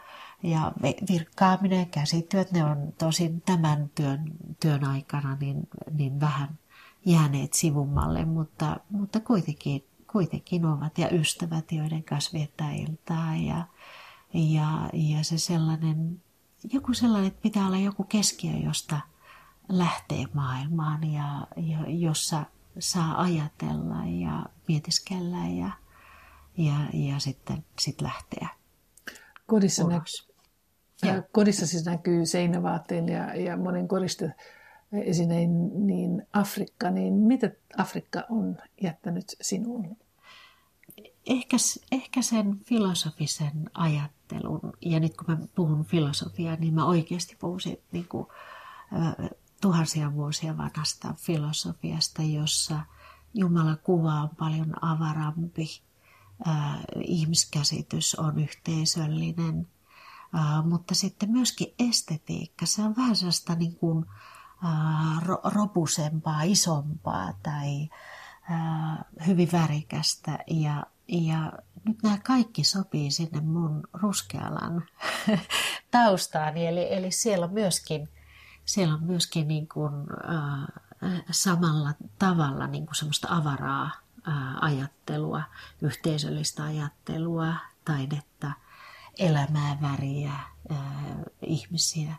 ja 0.44 0.72
virkkaaminen 1.10 1.80
ja 1.80 1.86
käsityöt, 1.86 2.52
ne 2.52 2.66
on 2.66 2.94
tosin 2.98 3.42
tämän 3.42 3.92
työn, 3.96 4.24
työn 4.60 4.84
aikana 4.84 5.36
niin, 5.36 5.70
niin 5.92 6.20
vähän 6.20 6.58
jääneet 7.06 7.54
sivummalle, 7.54 8.26
mutta, 8.26 8.78
mutta 8.90 9.20
kuitenkin, 9.20 9.86
kuitenkin 10.12 10.66
ovat 10.66 10.98
ja 10.98 11.10
ystävät, 11.12 11.72
joiden 11.72 12.04
kanssa 12.04 12.32
viettää 12.34 12.72
iltaa 12.72 13.36
ja, 13.36 13.66
ja, 14.34 14.90
ja 14.94 15.24
se 15.24 15.38
sellainen, 15.38 16.22
joku 16.74 16.94
sellainen, 16.94 17.28
että 17.28 17.42
pitää 17.42 17.66
olla 17.66 17.78
joku 17.78 18.04
keskiö, 18.04 18.52
josta 18.52 19.00
lähtee 19.70 20.26
maailmaan 20.34 21.12
ja, 21.14 21.48
ja 21.58 21.80
jossa 21.88 22.46
saa 22.80 23.22
ajatella 23.22 24.06
ja 24.06 24.46
mietiskellä 24.68 25.48
ja, 25.48 25.72
ja, 26.58 26.76
ja 26.94 27.20
sitten 27.20 27.66
sit 27.80 28.02
lähteä. 28.02 28.50
Kodissa, 29.48 29.84
nä- 29.88 30.02
ja. 31.04 31.24
Kodissa 31.32 31.68
siis 31.68 31.86
näkyy 31.86 32.26
seinävaatteen 32.26 33.10
ja, 33.10 33.36
ja 33.36 33.58
monen 33.58 33.88
koriste 33.88 34.34
esineen 34.91 35.88
niin 35.88 36.28
Afrikka, 36.34 36.91
niin 36.91 37.14
mitä 37.14 37.52
Afrikka 37.78 38.24
on 38.30 38.58
jättänyt 38.82 39.26
sinuun? 39.41 39.97
Ehkä, 41.28 41.58
ehkä 41.91 42.22
sen 42.22 42.60
filosofisen 42.60 43.70
ajattelun, 43.74 44.74
ja 44.82 45.00
nyt 45.00 45.18
kun 45.18 45.26
mä 45.28 45.38
puhun 45.56 45.86
filosofiaa, 45.86 46.56
niin 46.56 46.74
mä 46.74 46.86
oikeasti 46.86 47.36
puhun 47.39 47.62
siitä 47.62 47.84
niin 47.91 48.08
kuin, 48.08 48.28
tuhansia 49.62 50.14
vuosia 50.14 50.58
vanhasta 50.58 51.14
filosofiasta, 51.18 52.22
jossa 52.22 52.80
Jumala 53.34 53.76
kuva 53.76 54.22
on 54.22 54.30
paljon 54.30 54.84
avarampi, 54.86 55.82
ihmiskäsitys 57.02 58.16
on 58.16 58.39
yhteisöllinen– 58.39 59.68
Mutta 60.64 60.96
sitten 60.96 61.32
myöskin 61.32 61.74
estetiikka, 61.80 62.66
se 62.66 62.82
on 62.82 62.96
vähän 62.96 63.16
sellaista 63.16 63.56
niin 63.56 63.76
kuin, 63.76 64.06
uh, 64.64 65.24
ro- 65.24 65.52
robusempaa, 65.54 66.42
isompaa 66.42 67.34
tai 67.44 67.90
uh, 68.52 69.26
hyvin 69.28 69.50
värikästä. 69.52 70.40
Ja, 70.48 70.86
ja 71.08 71.54
nyt 71.86 72.04
nämä 72.04 72.18
kaikki 72.18 72.64
sopii 72.64 73.12
sinne 73.12 73.42
mun 73.42 73.84
ruskealan 73.94 74.84
taustaan. 75.92 76.58
Eli, 76.58 76.94
eli 76.94 77.12
siellä 77.12 77.46
on 77.46 77.54
myöskin, 77.54 78.10
siellä 78.66 78.94
on 78.94 79.04
myöskin 79.04 79.48
niin 79.48 79.68
kuin, 79.68 79.94
uh, 79.94 80.70
samalla 81.32 81.94
tavalla 82.20 82.68
niin 82.68 82.86
kuin 82.86 82.96
semmoista 82.96 83.28
avaraa 83.32 83.92
uh, 84.28 84.64
ajattelua, 84.64 85.44
yhteisöllistä 85.82 86.64
ajattelua, 86.64 87.54
taidetta– 87.86 88.52
elämää, 89.20 89.78
väriä, 89.82 90.34
ää, 90.70 91.24
ihmisiä. 91.42 92.16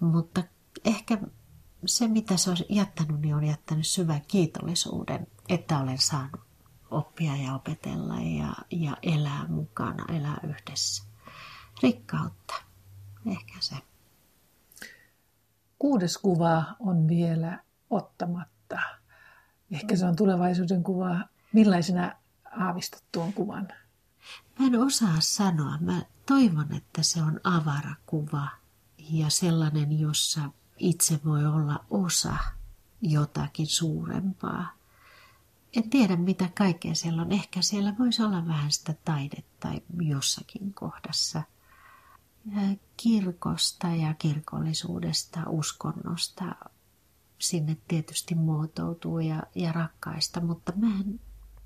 Mutta 0.00 0.42
ehkä 0.84 1.18
se, 1.86 2.08
mitä 2.08 2.36
se 2.36 2.50
on 2.50 2.56
jättänyt, 2.68 3.20
niin 3.20 3.34
on 3.34 3.44
jättänyt 3.44 3.86
syvän 3.86 4.22
kiitollisuuden, 4.28 5.26
että 5.48 5.78
olen 5.78 5.98
saanut 5.98 6.40
oppia 6.90 7.36
ja 7.36 7.54
opetella 7.54 8.14
ja, 8.20 8.54
ja 8.70 8.96
elää 9.02 9.46
mukana, 9.48 10.16
elää 10.16 10.40
yhdessä. 10.42 11.04
Rikkautta, 11.82 12.54
ehkä 13.26 13.54
se. 13.60 13.76
Kuudes 15.78 16.18
kuva 16.18 16.64
on 16.78 17.08
vielä 17.08 17.62
ottamatta. 17.90 18.78
Ehkä 19.70 19.96
se 19.96 20.06
on 20.06 20.16
tulevaisuuden 20.16 20.82
kuva. 20.82 21.20
Millaisena 21.52 22.12
aavistat 22.60 23.04
tuon 23.12 23.32
kuvan? 23.32 23.68
Mä 24.58 24.66
en 24.66 24.80
osaa 24.80 25.20
sanoa. 25.20 25.78
Mä 25.80 26.02
toivon, 26.26 26.72
että 26.72 27.02
se 27.02 27.22
on 27.22 27.40
avara 27.44 27.94
kuva 28.06 28.48
ja 28.98 29.30
sellainen, 29.30 30.00
jossa 30.00 30.40
itse 30.78 31.20
voi 31.24 31.46
olla 31.46 31.84
osa 31.90 32.36
jotakin 33.02 33.66
suurempaa. 33.66 34.76
En 35.76 35.90
tiedä, 35.90 36.16
mitä 36.16 36.50
kaikkea 36.58 36.94
siellä 36.94 37.22
on. 37.22 37.32
Ehkä 37.32 37.62
siellä 37.62 37.94
voisi 37.98 38.22
olla 38.22 38.46
vähän 38.46 38.72
sitä 38.72 38.94
taidetta 39.04 39.68
jossakin 40.00 40.74
kohdassa. 40.74 41.42
Kirkosta 42.96 43.88
ja 43.88 44.14
kirkollisuudesta, 44.14 45.40
uskonnosta 45.48 46.54
sinne 47.38 47.76
tietysti 47.88 48.34
muotoutuu 48.34 49.18
ja, 49.18 49.42
ja 49.54 49.72
rakkaista, 49.72 50.40
mutta 50.40 50.72
mä 50.76 50.86
en 50.86 51.20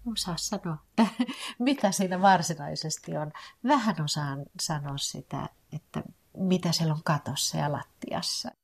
osaa 0.06 0.36
sanoa, 0.36 0.78
mitä 1.58 1.92
siinä 1.92 2.20
varsinaisesti 2.20 3.16
on. 3.16 3.32
Vähän 3.64 4.02
osaan 4.04 4.42
sanoa 4.60 4.98
sitä, 4.98 5.48
että 5.72 6.02
mitä 6.36 6.72
siellä 6.72 6.94
on 6.94 7.02
katossa 7.04 7.58
ja 7.58 7.72
lattiassa. 7.72 8.50